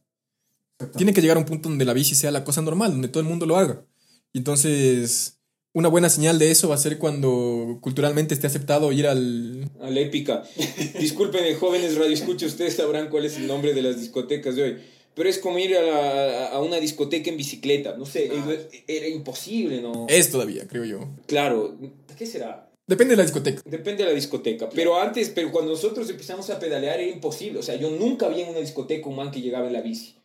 [0.97, 3.21] Tiene que llegar a un punto donde la bici sea la cosa normal, donde todo
[3.21, 3.85] el mundo lo haga.
[4.33, 5.39] Y entonces,
[5.73, 9.69] una buena señal de eso va a ser cuando culturalmente esté aceptado ir al...
[9.81, 10.43] A la épica.
[10.99, 14.77] Disculpen, jóvenes radioescuchas, ustedes sabrán cuál es el nombre de las discotecas de hoy.
[15.13, 17.95] Pero es como ir a, la- a una discoteca en bicicleta.
[17.97, 18.45] No sé, era,
[18.87, 20.05] era imposible, ¿no?
[20.09, 20.99] Es todavía, creo yo.
[21.27, 21.77] Claro,
[22.17, 22.69] ¿qué será?
[22.87, 23.61] Depende de la discoteca.
[23.65, 24.69] Depende de la discoteca.
[24.69, 27.59] Pero antes, pero cuando nosotros empezamos a pedalear era imposible.
[27.59, 30.15] O sea, yo nunca vi en una discoteca un man que llegaba en la bici.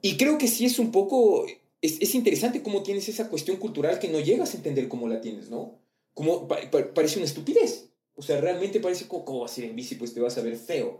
[0.00, 1.46] Y creo que sí es un poco...
[1.82, 5.20] Es, es interesante cómo tienes esa cuestión cultural que no llegas a entender cómo la
[5.20, 5.78] tienes, ¿no?
[6.14, 7.90] Como pa- pa- parece una estupidez.
[8.14, 9.96] O sea, realmente parece como, ¿cómo vas a ir en bici?
[9.96, 10.98] Pues te vas a ver feo.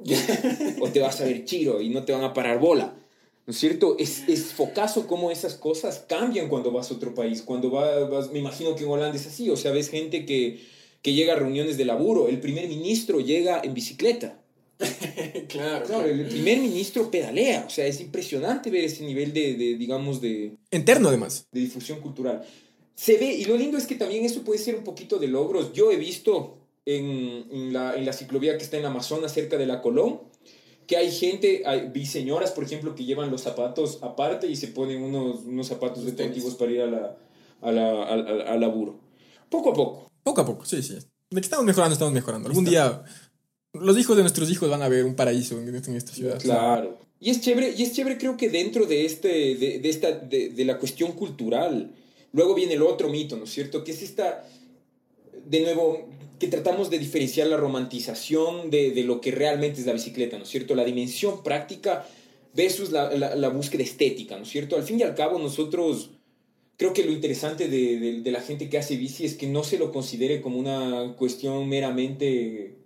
[0.80, 2.96] o te vas a ver chiro y no te van a parar bola.
[3.46, 3.96] ¿No es cierto?
[3.98, 7.42] Es, es focazo cómo esas cosas cambian cuando vas a otro país.
[7.42, 9.50] Cuando va- vas, me imagino que en Holanda es así.
[9.50, 10.60] O sea, ves gente que,
[11.02, 12.28] que llega a reuniones de laburo.
[12.28, 14.41] El primer ministro llega en bicicleta.
[15.48, 15.86] claro.
[15.86, 17.64] Claro, el primer ministro pedalea.
[17.66, 21.46] O sea, es impresionante ver ese nivel de, de, digamos, de, Interno, además.
[21.52, 22.42] de difusión cultural.
[22.94, 25.72] Se ve, y lo lindo es que también eso puede ser un poquito de logros.
[25.72, 29.66] Yo he visto en, en la, en la ciclovía que está en Amazonas, cerca de
[29.66, 30.20] la Colón,
[30.86, 34.68] que hay gente, hay, vi señoras, por ejemplo, que llevan los zapatos aparte y se
[34.68, 37.16] ponen unos, unos zapatos deportivos para ir a la,
[37.60, 39.00] a la, al, al- al laburo.
[39.48, 40.10] Poco a poco.
[40.22, 40.94] Poco a poco, sí, sí.
[41.30, 42.48] De que estamos mejorando, estamos mejorando.
[42.48, 43.02] Algún día
[43.72, 46.38] los hijos de nuestros hijos van a ver un paraíso en, esta ciudad.
[46.40, 46.98] Claro.
[47.20, 50.64] Y es chévere, y es chévere creo que dentro de, este, de, de esta, de,
[50.64, 51.92] la cuestión cultural,
[52.32, 53.84] luego viene el otro mito, ¿no es cierto?
[53.84, 54.44] Que es esta,
[55.46, 56.08] de nuevo,
[56.38, 60.50] que tratamos de diferenciar la romantización de, lo que realmente es la bicicleta, ¿no es
[60.50, 60.74] cierto?
[60.74, 62.06] La dimensión práctica
[62.54, 64.76] versus la, búsqueda estética, ¿no es cierto?
[64.76, 66.10] Al fin y al cabo nosotros,
[66.76, 69.78] creo que lo interesante de, de la gente que hace bici es que no se
[69.78, 72.81] lo considere como una cuestión meramente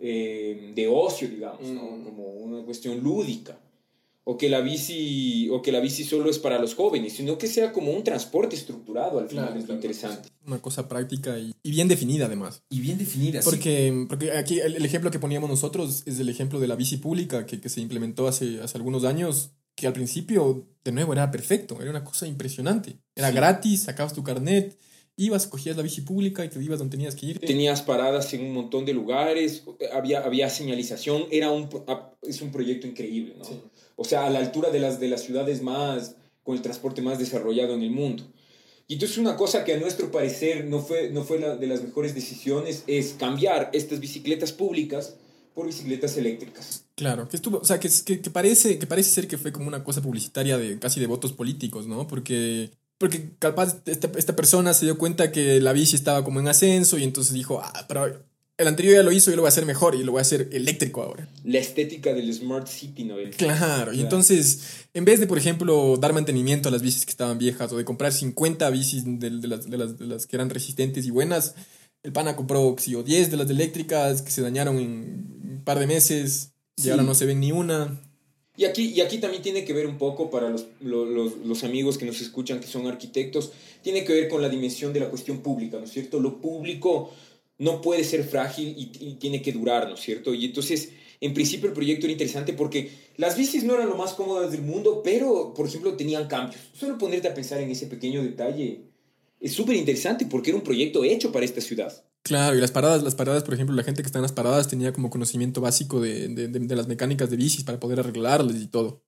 [0.00, 1.82] eh, de ocio, digamos, ¿no?
[1.96, 2.04] Mm.
[2.04, 3.58] como una cuestión lúdica.
[4.28, 7.46] O que, la bici, o que la bici solo es para los jóvenes, sino que
[7.46, 9.74] sea como un transporte estructurado al final, Claro, es lo claro.
[9.76, 10.28] interesante.
[10.44, 12.60] Una cosa práctica y, y bien definida, además.
[12.68, 13.40] Y bien definida.
[13.40, 13.48] sí.
[13.48, 16.96] Porque, porque aquí el, el ejemplo que poníamos nosotros es el ejemplo de la bici
[16.96, 21.30] pública que, que se implementó hace, hace algunos años, que al principio, de nuevo, era
[21.30, 22.96] perfecto, era una cosa impresionante.
[23.14, 23.34] Era Sí.
[23.36, 24.76] gratis, sacabas tu carnet,
[25.16, 27.38] ibas, cogías la bici pública y te ibas donde tenías que ir.
[27.38, 32.52] Tenías paradas en un montón de lugares, había, había señalización, era un, ah, es un
[32.52, 33.44] proyecto increíble, ¿no?
[33.44, 33.60] Sí.
[33.96, 37.18] O sea, a la altura de las, de las ciudades más, con el transporte más
[37.18, 38.24] desarrollado en el mundo.
[38.88, 41.82] Y entonces una cosa que a nuestro parecer no fue, no fue la de las
[41.82, 45.16] mejores decisiones es cambiar estas bicicletas públicas
[45.54, 46.84] por bicicletas eléctricas.
[46.94, 49.66] Claro, que estuvo, o sea, que, que, que parece, que parece ser que fue como
[49.66, 52.06] una cosa publicitaria de casi de votos políticos, ¿no?
[52.06, 56.48] Porque, porque capaz esta, esta persona se dio cuenta que la bici estaba como en
[56.48, 58.24] ascenso y entonces dijo, ah, pero
[58.58, 60.22] el anterior ya lo hizo, yo lo voy a hacer mejor y lo voy a
[60.22, 61.28] hacer eléctrico ahora.
[61.44, 63.18] La estética del Smart City, ¿no?
[63.18, 64.00] El- Claro, y Claro.
[64.00, 64.60] entonces,
[64.94, 67.84] en vez de, por ejemplo, dar mantenimiento a las bicis que estaban viejas o de
[67.84, 71.54] comprar 50 bicis de, de las, de, las, de las que eran resistentes y buenas,
[72.02, 74.88] el pana compró o 10 de las eléctricas que se dañaron en
[75.58, 76.90] un par de meses y Sí.
[76.90, 78.00] ahora no se ven ni una.
[78.56, 81.64] Y aquí, y aquí también tiene que ver un poco para los, lo- los, los
[81.64, 85.10] amigos que nos escuchan, que son arquitectos, tiene que ver con la dimensión de la
[85.10, 86.20] cuestión pública, ¿no es cierto?
[86.20, 87.10] Lo público
[87.58, 90.32] no puede ser frágil y, y tiene que durar, ¿no es cierto?
[90.34, 90.90] Y entonces,
[91.20, 94.62] en principio el proyecto era interesante porque las bicis no eran lo más cómodas del
[94.62, 96.60] mundo, pero, por ejemplo, tenían cambios.
[96.72, 98.80] Solo ponerte a pensar en ese pequeño detalle
[99.40, 102.05] es súper interesante porque era un proyecto hecho para esta ciudad.
[102.26, 104.66] Claro, y las paradas, las paradas, por ejemplo, la gente que está en las paradas
[104.66, 108.56] tenía como conocimiento básico de, de, de- de las mecánicas de bicis para poder arreglarlas
[108.56, 109.04] y todo.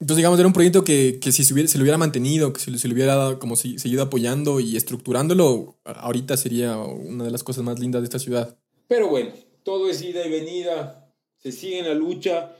[0.00, 2.60] Entonces, digamos, era un proyecto que, que si se, hubiera- se lo hubiera mantenido, que
[2.60, 7.42] se, se le hubiera como si, seguido apoyando y estructurándolo, ahorita sería una de las
[7.42, 8.56] cosas más lindas de esta ciudad.
[8.86, 12.52] Pero bueno, todo es ida y venida, se sigue en la lucha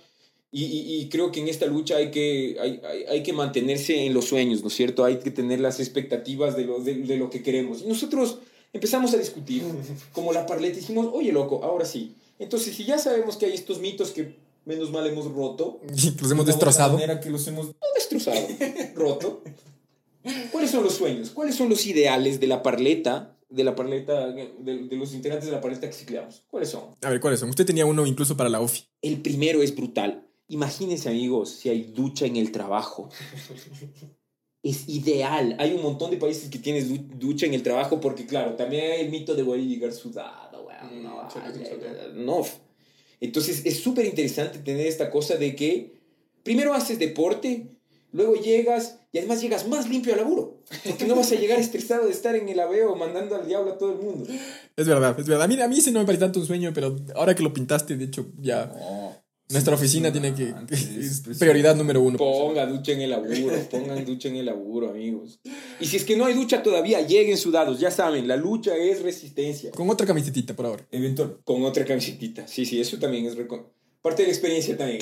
[0.52, 4.04] y, y- y creo que en esta lucha hay que, hay, hay- hay que mantenerse
[4.04, 5.06] en los sueños, ¿no es cierto?
[5.06, 7.80] Hay que tener las expectativas de lo, de, de lo que queremos.
[7.82, 8.40] Y nosotros
[8.72, 9.62] empezamos a discutir,
[10.12, 12.14] como la parleta, dijimos, oye loco, ahora sí.
[12.38, 16.31] Entonces, si ya sabemos que hay estos mitos que menos mal hemos roto, Y los
[16.31, 16.94] hemos De destrozado.
[16.94, 18.46] manera que los hemos no destrozado,
[18.94, 19.42] roto,
[20.52, 21.31] ¿cuáles son los sueños?
[21.31, 25.52] ¿Cuáles son los ideales de la parleta de la paleta, de, de los integrantes de
[25.52, 26.42] la paleta que cicleamos.
[26.50, 26.83] ¿Cuáles son?
[27.00, 27.48] A ver, ¿cuáles son?
[27.48, 28.85] Usted tenía uno incluso para la OFI.
[29.00, 30.28] El primero es brutal.
[30.48, 33.09] Imagínense, amigos, si hay ducha en el trabajo.
[34.62, 35.54] Es ideal.
[35.58, 38.90] Hay un montón de países que tienes du- ducha en el trabajo porque, claro, también
[38.92, 41.00] hay el mito de voy a llegar sudado, weón.
[41.00, 41.78] Mm, No, choque.
[42.14, 42.42] no.
[43.20, 45.92] Entonces, es súper interesante tener esta cosa de que
[46.42, 47.66] primero haces deporte,
[48.12, 50.58] luego llegas y además llegas más limpio al laburo.
[50.84, 53.78] Porque no vas a llegar estresado de estar en el aveo mandando al diablo a
[53.78, 54.28] todo el mundo.
[54.76, 55.44] Es verdad, es verdad.
[55.44, 57.52] A mí, a mí ese no me parece tanto un sueño, pero ahora que lo
[57.54, 58.70] pintaste, de hecho, ya
[59.50, 60.54] nuestra oficina tiene que...
[60.70, 62.18] Es prioridad número uno.
[62.18, 65.40] Ponga ducha en el laburo, pongan ducha en el laburo, amigos.
[65.80, 69.02] Y si es que no hay ducha todavía, lleguen sudados, ya saben, la lucha es
[69.02, 69.70] resistencia.
[69.70, 70.87] Con otra camisetita por ahora.
[70.90, 71.38] Eventual.
[71.44, 73.70] Con otra camisetita, sí, sí, eso también es reco-
[74.08, 75.00] parte de la experiencia también.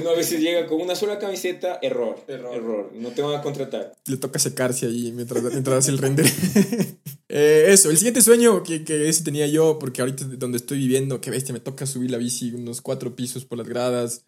[0.00, 2.56] Uno a veces llega con una sola camiseta, error, Error.
[2.56, 3.92] error, no te van a contratar.
[4.06, 6.26] Le toca secarse ahí mientras, mientras hace el render.
[7.32, 11.20] Eh, eso, el siguiente sueño que, que ese tenía yo, porque ahorita donde estoy viviendo,
[11.20, 14.24] que bestia, me toca subir la bici unos cuatro pisos por las gradas.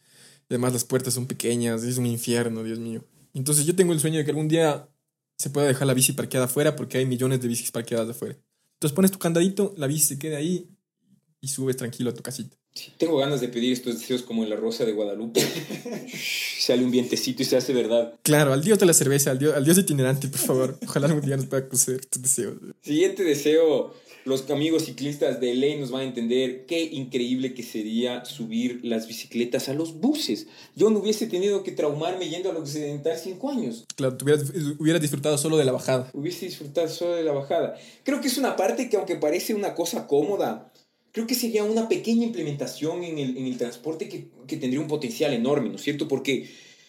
[0.48, 3.04] Además, las puertas son pequeñas, es un infierno, Dios mío.
[3.34, 4.88] Entonces, yo tengo el sueño de que algún día
[5.36, 8.36] se pueda dejar la bici parqueada afuera, porque hay millones de bicis parqueadas afuera.
[8.74, 10.70] Entonces, pones tu candadito, la bici se queda ahí
[11.42, 12.56] y subes tranquilo a tu casita.
[12.72, 15.42] Sí, tengo ganas de pedir estos deseos como en la Rosa de Guadalupe.
[16.58, 18.14] Sale un vientecito y se hace verdad.
[18.22, 20.78] Claro, al dios de la cerveza, al dios, al dios itinerante, por favor.
[20.86, 22.54] Ojalá algún día nos pueda conceder tus deseos.
[22.80, 23.92] Siguiente deseo,
[24.24, 29.08] los amigos ciclistas de ley nos van a entender qué increíble que sería subir las
[29.08, 30.46] bicicletas a los buses.
[30.76, 33.84] Yo no hubiese tenido que traumarme yendo a los occidental cinco años.
[33.96, 36.08] Claro, hubieras, hubieras disfrutado solo de la bajada.
[36.14, 37.76] Hubiese disfrutado solo de la bajada.
[38.04, 40.71] Creo que es una parte que aunque parece una cosa cómoda,
[41.12, 44.88] creo que sería una pequeña implementación en el, en el transporte que, que tendría un
[44.88, 46.08] potencial enorme, ¿no es cierto?
[46.08, 46.48] Porque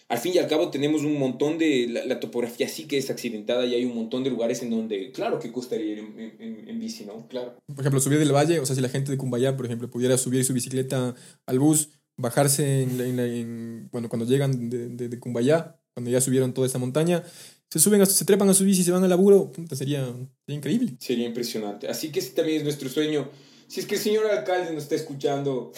[0.10, 1.88] al fin y al cabo tenemos un montón de...
[1.90, 5.12] La, la topografía sí que es accidentada y hay un montón de lugares en donde,
[5.12, 7.28] claro que costaría ir en, en- en- bici, ¿no?
[7.28, 7.58] Claro.
[7.68, 10.18] Por ejemplo, subir del valle, o sea, si la gente de Cumbayá, por ejemplo, pudiera
[10.18, 14.90] subir su bicicleta al bus, bajarse en, la- en la- en- bueno, cuando llegan de,
[14.90, 17.24] de, de Cumbayá, cuando ya subieron toda esa montaña,
[17.70, 20.06] se suben, se trepan a su bici y se van al laburo, sería,
[20.46, 20.94] sería increíble.
[21.00, 21.88] Sería impresionante.
[21.88, 23.30] Así que ese también es nuestro sueño.
[23.74, 25.72] Si es que el señor alcalde nos está escuchando,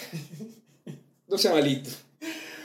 [1.28, 1.88] no sea malito.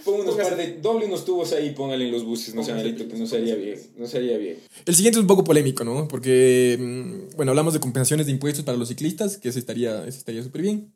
[0.04, 3.08] Ponga unos par de, doble unos tubos ahí, póngale en los buses, no sea malito,
[3.08, 4.58] que no sería bien, no sería bien.
[4.86, 6.06] El siguiente es un poco polémico, ¿no?
[6.10, 10.18] Porque, mm, bueno, hablamos de compensaciones de impuestos para los ciclistas, que ese estaría ese
[10.18, 10.94] estaría súper bien.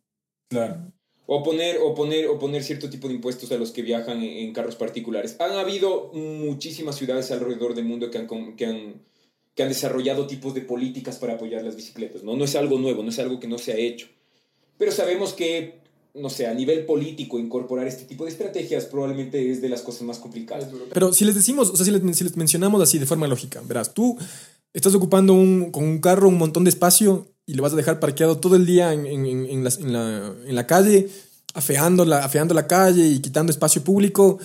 [0.50, 0.91] Claro.
[1.28, 4.48] O poner, o, poner, o poner cierto tipo de impuestos a los que viajan en,
[4.48, 5.38] en carros particulares.
[5.39, 9.02] Han habido muchísimas ciudades alrededor del mundo que han, que, han,
[9.56, 12.21] que han desarrollado tipos de políticas para apoyar las bicicletas.
[12.21, 12.36] ¿no?
[12.36, 14.08] no es algo nuevo, no es algo que no se ha hecho.
[14.78, 15.80] Pero sabemos que,
[16.14, 20.02] no sé, a nivel político, incorporar este tipo de estrategias probablemente es de las cosas
[20.04, 20.68] más complicadas.
[20.94, 23.62] Pero si les decimos, o sea, si les, si les mencionamos así de forma lógica,
[23.66, 24.18] verás, tú
[24.74, 28.00] estás ocupando un, con un carro un montón de espacio y lo vas a dejar
[28.00, 31.08] parqueado todo el día en, en, en, en la, en la calle,
[31.54, 34.40] afeando la, afeando la calle y quitando espacio público.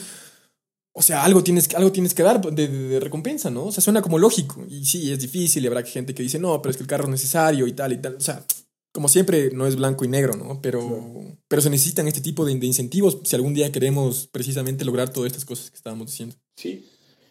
[0.93, 3.67] O sea, algo tienes, algo tienes que dar de, de- de recompensa, ¿no?
[3.67, 4.65] O sea, suena como lógico.
[4.69, 7.05] Y sí, es difícil y habrá gente que dice, no, pero es que el carro
[7.05, 8.17] es necesario y tal y tal.
[8.17, 8.45] O sea,
[8.93, 10.61] como siempre, no es blanco y negro, ¿no?
[10.63, 15.13] Pero, pero se necesitan este tipo de, de incentivos si algún día queremos precisamente lograr
[15.13, 16.37] todas estas cosas que estábamos diciendo.
[16.57, 16.87] Sí.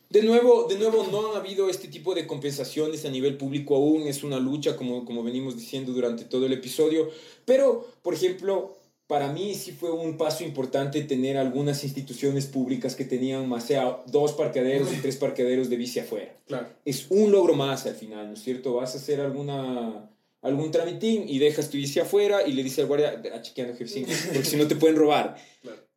[0.10, 4.08] De nuevo, de nuevo, no han habido este tipo de compensaciones a nivel público aún.
[4.08, 7.10] Es una lucha, como, como venimos diciendo durante todo el episodio.
[7.45, 13.06] Pero, por ejemplo, para mí sí fue un paso importante tener algunas instituciones públicas que
[13.06, 16.36] tenían más sea dos parqueaderos y tres parqueaderos de bici afuera.
[16.48, 16.69] Claro.
[16.86, 18.74] Es un logro más al final, ¿no es cierto?
[18.74, 20.10] Vas a hacer alguna
[20.41, 24.06] algún tramitín y dejas tu bici afuera y le dices al guardia, a chequeando F5,
[24.34, 25.36] porque si no te pueden robar.
[25.62, 25.89] Claro.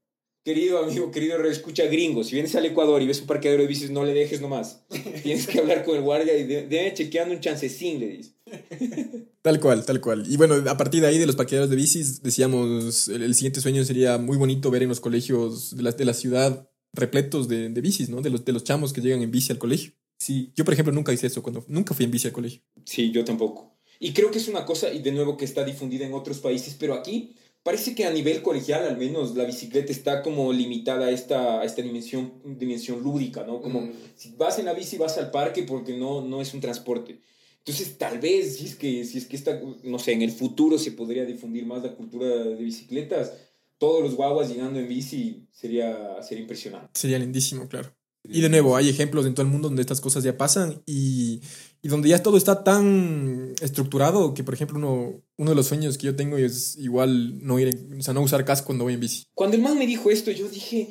[0.44, 3.90] Querido amigo, querido escucha gringo, si vienes al Ecuador y ves un parqueadero de bicis,
[3.90, 4.84] no le dejes nomás.
[5.22, 8.34] Tienes que hablar con el guardia y de, de chequeando un chancecín, le dices.
[9.42, 10.24] Tal cual, tal cual.
[10.28, 13.60] Y bueno, a partir de ahí de los parqueaderos de bicis, decíamos, el, el siguiente
[13.60, 17.68] sueño sería muy bonito ver en los colegios de la, de la ciudad repletos de,
[17.68, 18.20] de bicis, ¿no?
[18.20, 19.92] De los, de los chamos que llegan en bici al colegio.
[20.18, 20.52] Sí.
[20.54, 22.62] Yo, por ejemplo, nunca hice eso, cuando nunca fui en bici al colegio.
[22.84, 23.76] Sí, yo tampoco.
[24.04, 26.74] Y creo que es una cosa, y de nuevo, que está difundida en otros países,
[26.76, 31.10] pero aquí parece que a nivel colegial, al menos, la bicicleta está como limitada a
[31.12, 33.62] esta, a esta dimensión, dimensión lúdica, ¿no?
[33.62, 33.92] Como Mm.
[34.16, 37.20] si vas en la bici, vas al parque porque no, no es un transporte.
[37.58, 40.78] Entonces, tal vez, si es que, si es que esta, no sé, en el futuro
[40.78, 43.34] se podría difundir más la cultura de bicicletas,
[43.78, 46.90] todos los guaguas llegando en bici sería, sería impresionante.
[46.98, 47.94] Sería lindísimo, claro.
[48.32, 51.40] Y de nuevo, hay ejemplos en todo el mundo donde estas cosas ya pasan y,
[51.82, 55.98] y donde ya todo está tan estructurado que, por ejemplo, uno, uno de los sueños
[55.98, 58.94] que yo tengo es igual no ir, en- o sea, no usar casco cuando voy
[58.94, 59.24] en bici.
[59.34, 60.88] Cuando el man me dijo esto, yo dije,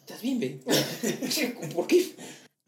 [0.00, 0.60] ¿estás bien, ve?
[1.74, 2.14] ¿Por qué?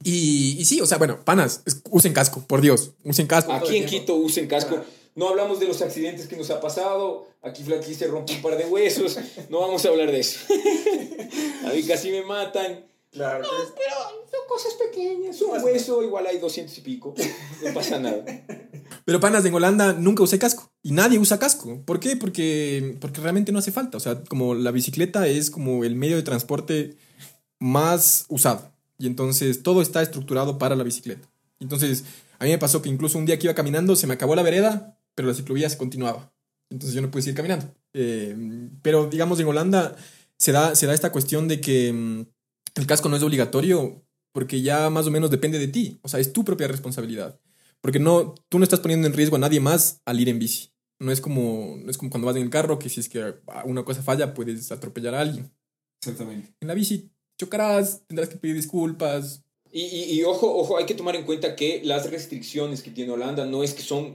[0.05, 3.53] Y, y sí, o sea, bueno, panas, es- usen casco, por Dios, usen casco.
[3.53, 3.87] Aquí en.
[3.87, 4.79] Quito usen casco.
[5.15, 7.27] No hablamos de los accidentes que nos ha pasado.
[7.43, 9.17] Aquí Flaky se rompe un par de huesos.
[9.49, 10.39] No vamos a hablar de eso.
[11.67, 12.85] a mí casi me matan.
[13.11, 13.45] Claro.
[13.45, 13.97] No, pero
[14.31, 15.40] son cosas pequeñas.
[15.40, 17.14] Un hueso, igual hay 200 y pico.
[17.64, 18.25] No pasa nada.
[19.05, 20.71] Pero panas, en Holanda nunca usé casco.
[20.83, 21.83] Y nadie usa casco.
[21.85, 22.16] ¿Por qué?
[22.16, 23.97] Porque, porque realmente no hace falta.
[23.97, 26.97] O sea, como la bicicleta es como el medio de transporte
[27.59, 28.73] más usado.
[28.99, 31.29] Y entonces todo está estructurado para la bicicleta.
[31.61, 32.05] Entonces,
[32.38, 34.42] a mí me pasó que incluso un día que iba caminando se me acabó la
[34.42, 36.33] vereda, pero la ciclovía se continuaba.
[36.71, 37.73] Entonces yo no pude seguir caminando.
[37.95, 38.37] Eh,
[38.83, 39.97] pero digamos, en Holanda
[40.37, 42.27] se da, se da esta cuestión de que mm,
[42.77, 45.99] el casco no es obligatorio porque ya más o menos depende de ti.
[46.03, 47.41] O sea, es tu propia responsabilidad.
[47.81, 50.73] Porque no, tú no estás poniendo en riesgo a nadie más al ir en bici.
[50.99, 53.35] No es como, no es como cuando vas en el carro que si es que
[53.65, 55.53] una cosa falla puedes atropellar a alguien.
[56.01, 56.55] Exactamente.
[56.61, 59.45] En la bici chocarás, tendrás que pedir disculpas.
[59.79, 63.62] Y, ojo, ojo, hay que tomar en cuenta que las restricciones que tiene Holanda no
[63.62, 64.15] es que son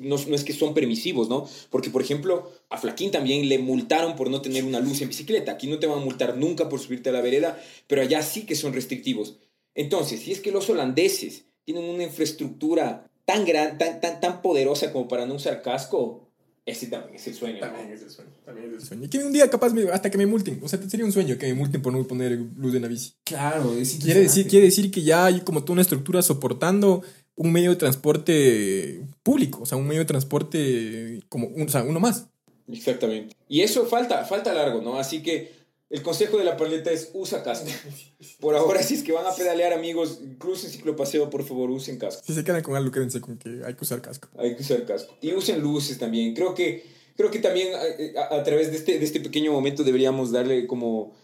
[0.00, 1.46] no, no es que son permisivos, ¿no?
[1.68, 5.52] Porque, por ejemplo, a Flaquín también le multaron por no tener una luz en bicicleta.
[5.52, 8.46] Aquí no te van a multar nunca por subirte a la vereda, pero allá sí
[8.46, 9.36] que son restrictivos.
[9.74, 14.90] Entonces, si es que los holandeses tienen una infraestructura tan gran, tan, tan, tan poderosa
[14.90, 16.23] como para no usar casco,
[16.66, 17.60] ese también es el sueño.
[17.60, 17.76] ¿no?
[17.94, 18.30] es el sueño.
[18.44, 19.04] También es el sueño.
[19.04, 20.60] Y que un día capaz me- hasta que me multen.
[20.62, 23.12] O sea, sería un sueño que me multen por no poner luz en la bici.
[23.24, 27.02] Claro, es Quiere decir, quiere decir que ya hay como toda una estructura soportando
[27.36, 31.82] un medio de transporte público, o sea, un medio de transporte como, un- o sea,
[31.82, 32.28] uno más.
[32.68, 33.36] Exactamente.
[33.48, 34.98] Y eso falta, falta largo, ¿no?
[34.98, 35.52] Así que
[35.94, 37.68] el consejo de la paleta es usa casco.
[38.40, 42.20] Por ahora, si es que van a pedalear, amigos, crucen ciclopaseo, por favor, usen casco.
[42.26, 44.28] Si se quedan con algo, quédense con que hay que usar casco.
[44.36, 45.16] Hay que usar casco.
[45.22, 46.34] Y usen luces también.
[46.34, 46.84] Creo que,
[47.16, 50.66] creo que también eh, a, a través de este, de este pequeño momento deberíamos darle
[50.66, 51.14] como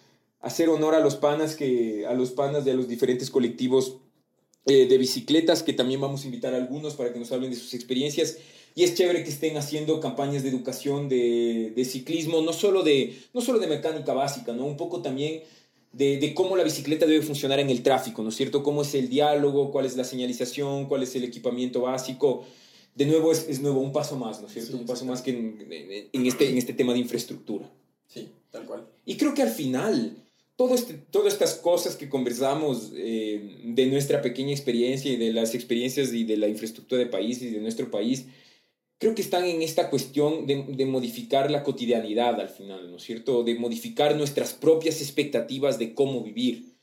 [0.40, 3.98] hacer honor a los panas que a los panas de los diferentes colectivos
[4.66, 7.56] eh, de bicicletas que también vamos a invitar a algunos para que nos hablen de
[7.56, 8.38] sus experiencias
[8.74, 13.16] y es chévere que estén haciendo campañas de educación de, de ciclismo no solo de
[13.34, 15.42] no solo de mecánica básica no un poco también
[15.92, 18.94] de, de cómo la bicicleta debe funcionar en el tráfico no es cierto cómo es
[18.94, 22.44] el diálogo cuál es la señalización cuál es el equipamiento básico.
[22.94, 25.22] De nuevo es, es nuevo un paso más no es cierto Sí, un paso más
[25.22, 27.70] que en, en- en este en este tema de infraestructura.
[28.08, 28.86] Sí, tal cual.
[29.06, 30.16] y creo que al final,
[30.56, 35.54] todo este, todas estas cosas que conversamos eh, de nuestra pequeña experiencia y de las
[35.54, 38.26] experiencias y de la infraestructura de país y de nuestro país,
[39.00, 43.42] creo que están en esta cuestión de, modificar la cotidianidad al final, ¿no es cierto?
[43.42, 46.76] De modificar nuestras propias expectativas de cómo vivir.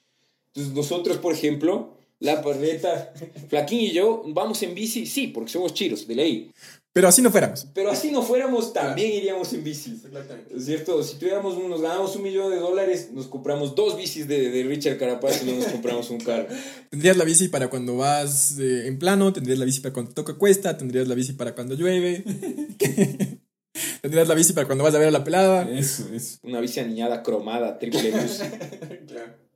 [0.48, 3.14] Entonces nosotros, por ejemplo, la parreta,
[3.50, 6.52] Flaquín y yo, vamos en bici, sí, porque somos chiros, de ley.
[6.98, 7.68] Pero así no fuéramos.
[7.76, 9.92] Pero así no fuéramos, también iríamos en bici.
[10.04, 10.56] Exactamente.
[10.58, 11.04] ¿Es cierto?
[11.04, 14.64] Si tuviéramos un- nos ganamos un millón de dólares, nos compramos dos bicis de, de
[14.64, 16.48] Richard Carapaz y no nos compramos un carro.
[16.90, 20.34] Tendrías la bici para cuando vas eh, en plano, tendrías la bici para cuando toca
[20.40, 22.24] cuesta, tendrías la bici para cuando llueve,
[24.02, 25.70] tendrías la bici para cuando vas a ver a la pelada.
[25.70, 26.40] Eso, eso.
[26.42, 28.42] Una bici aniñada, cromada, triple luz.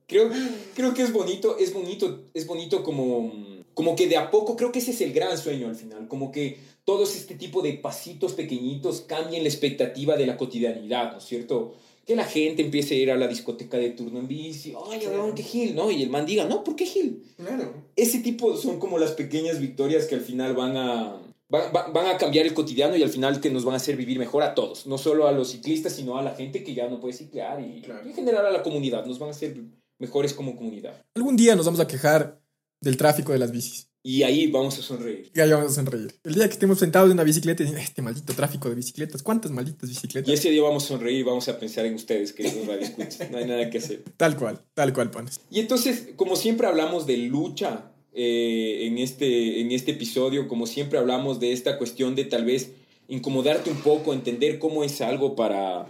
[0.06, 0.30] Creo,
[0.74, 3.32] creo que es bonito, es bonito, es bonito como,
[3.74, 6.30] como que de a poco, creo que ese es el gran sueño al final, como
[6.32, 11.24] que todos este tipo de pasitos pequeñitos cambien la expectativa de la cotidianidad, ¿no es
[11.24, 11.74] cierto?
[12.04, 15.34] Que la gente empiece a ir a la discoteca de turno en bici, ay, weón,
[15.36, 15.90] qué Gil, ¿no?
[15.92, 17.22] Y el man diga, no, ¿por qué Gil?
[17.36, 17.72] Claro.
[17.94, 22.44] ese tipo son como las pequeñas victorias que al final van a, van a cambiar
[22.46, 24.86] el cotidiano y al final que nos van a hacer vivir mejor a todos.
[24.88, 27.82] No solo a los ciclistas, sino a la gente que ya no puede ciclar y,
[27.82, 28.04] Claro.
[28.04, 29.06] y en general a la comunidad.
[29.06, 29.56] Nos van a hacer
[30.00, 31.00] mejores como comunidad.
[31.14, 32.41] Algún día nos vamos a quejar
[32.82, 33.88] del tráfico de las bicis.
[34.04, 35.30] Y ahí vamos a sonreír.
[35.32, 36.12] Y ahí vamos a sonreír.
[36.24, 39.22] El día que estemos sentados en una bicicleta y dicen, este maldito tráfico de bicicletas,
[39.22, 40.34] ¿cuántas malditas Y bicicletas?
[40.34, 43.30] ese día vamos a sonreír y vamos a pensar en ustedes, queridos radioescuchas.
[43.30, 44.02] No hay nada que hacer.
[44.16, 45.40] Tal cual, tal cual, panes.
[45.50, 50.98] Y entonces, como siempre hablamos de lucha eh, en, este, en este episodio, como siempre
[50.98, 52.72] hablamos de esta cuestión de tal vez
[53.06, 55.86] incomodarte un poco, entender cómo es algo para,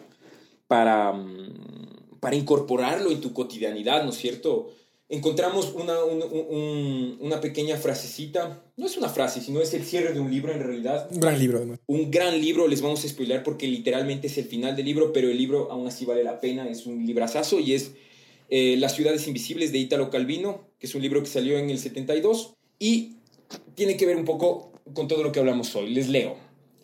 [0.67, 4.71] para, mm, para incorporarlo en tu cotidianidad, ¿no es cierto?
[5.13, 10.15] Encontramos una, un- un- una pequeña frasecita, no es una frase, sino es el cierre
[10.15, 11.81] de un libro en realidad, Un gran libro, además.
[11.87, 15.29] un gran libro, les vamos a spoiler porque literalmente es el final del libro, pero
[15.29, 17.93] el libro aún así vale la pena, es un librazazo y es
[18.49, 21.79] eh, Las ciudades invisibles de Italo Calvino, que es un libro que salió en el
[21.79, 23.17] 72 y
[23.75, 25.91] tiene que ver un poco con todo lo que hablamos hoy.
[25.93, 26.37] Les leo.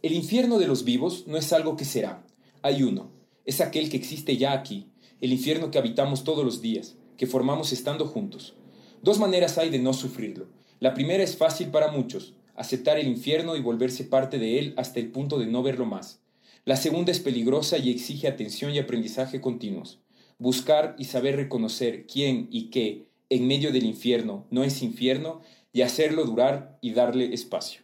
[0.03, 2.27] El infierno de los vivos no es algo que será,
[2.61, 3.11] hay uno,
[3.47, 4.87] es aquel que existe ya aquí,
[5.23, 8.55] el infierno que habitamos todos los días, que formamos estando juntos.
[9.03, 10.47] Dos maneras hay de no sufrirlo.
[10.81, 15.01] La primera es fácil para muchos, aceptar el infierno y volverse parte de él hasta
[15.01, 16.21] el punto de no verlo más.
[16.65, 19.99] La segunda es peligrosa y exige atención y aprendizaje continuos.
[20.39, 25.43] Buscar y saber reconocer quién y qué en medio del infierno no es infierno
[25.73, 27.83] y hacerlo durar y darle espacio.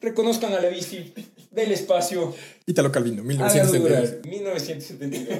[0.00, 1.12] reconozcan a la bici
[1.50, 2.34] del espacio.
[2.66, 3.72] Ítalo Calvino, Háganlo
[4.24, 5.38] 1972.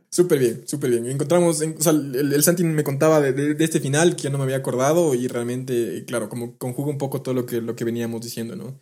[0.16, 0.16] durar.
[0.16, 0.16] 1972.
[0.16, 1.06] Súper bien, súper bien.
[1.06, 4.24] Encontramos, en- o sea, el, el Santi me contaba de, de- de este final que
[4.24, 7.60] yo no me había acordado y realmente, claro, como conjuga un poco todo lo que,
[7.60, 8.80] lo que veníamos diciendo, ¿no?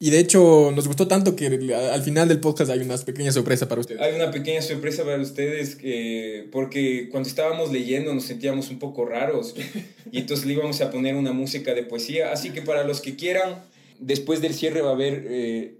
[0.00, 3.68] Y de hecho, nos gustó tanto que al final del podcast hay una pequeña sorpresa
[3.68, 4.00] para ustedes.
[4.02, 9.06] Hay una pequeña sorpresa para ustedes que, porque cuando estábamos leyendo nos sentíamos un poco
[9.06, 9.54] raros
[10.12, 12.32] y entonces le íbamos a poner una música de poesía.
[12.32, 13.62] Así que para los que quieran,
[14.00, 15.74] después del cierre va a haber eh,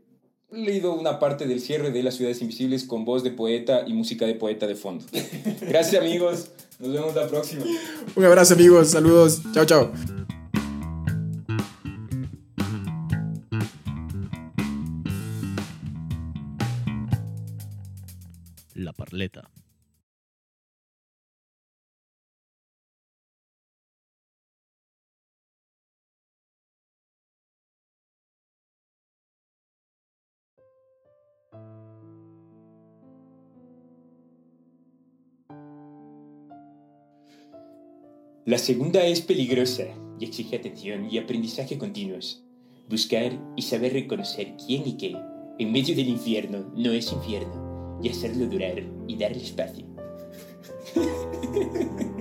[0.55, 4.27] leído una parte del cierre de Las Ciudades Invisibles con voz de poeta y música
[4.27, 5.05] de poeta de fondo.
[5.61, 6.49] Gracias amigos,
[6.79, 7.65] nos vemos la próxima.
[8.15, 8.89] Un abrazo, amigos.
[8.89, 9.43] Saludos.
[9.53, 9.93] Chao, chao.
[18.75, 19.51] La Parleta.
[38.47, 39.85] La segunda es peligrosa
[40.21, 42.45] y exige atención y aprendizaje continuos.
[42.91, 45.17] Buscar y saber reconocer quién y qué
[45.59, 49.87] en medio del infierno no es infierno y hacerlo durar y darle espacio.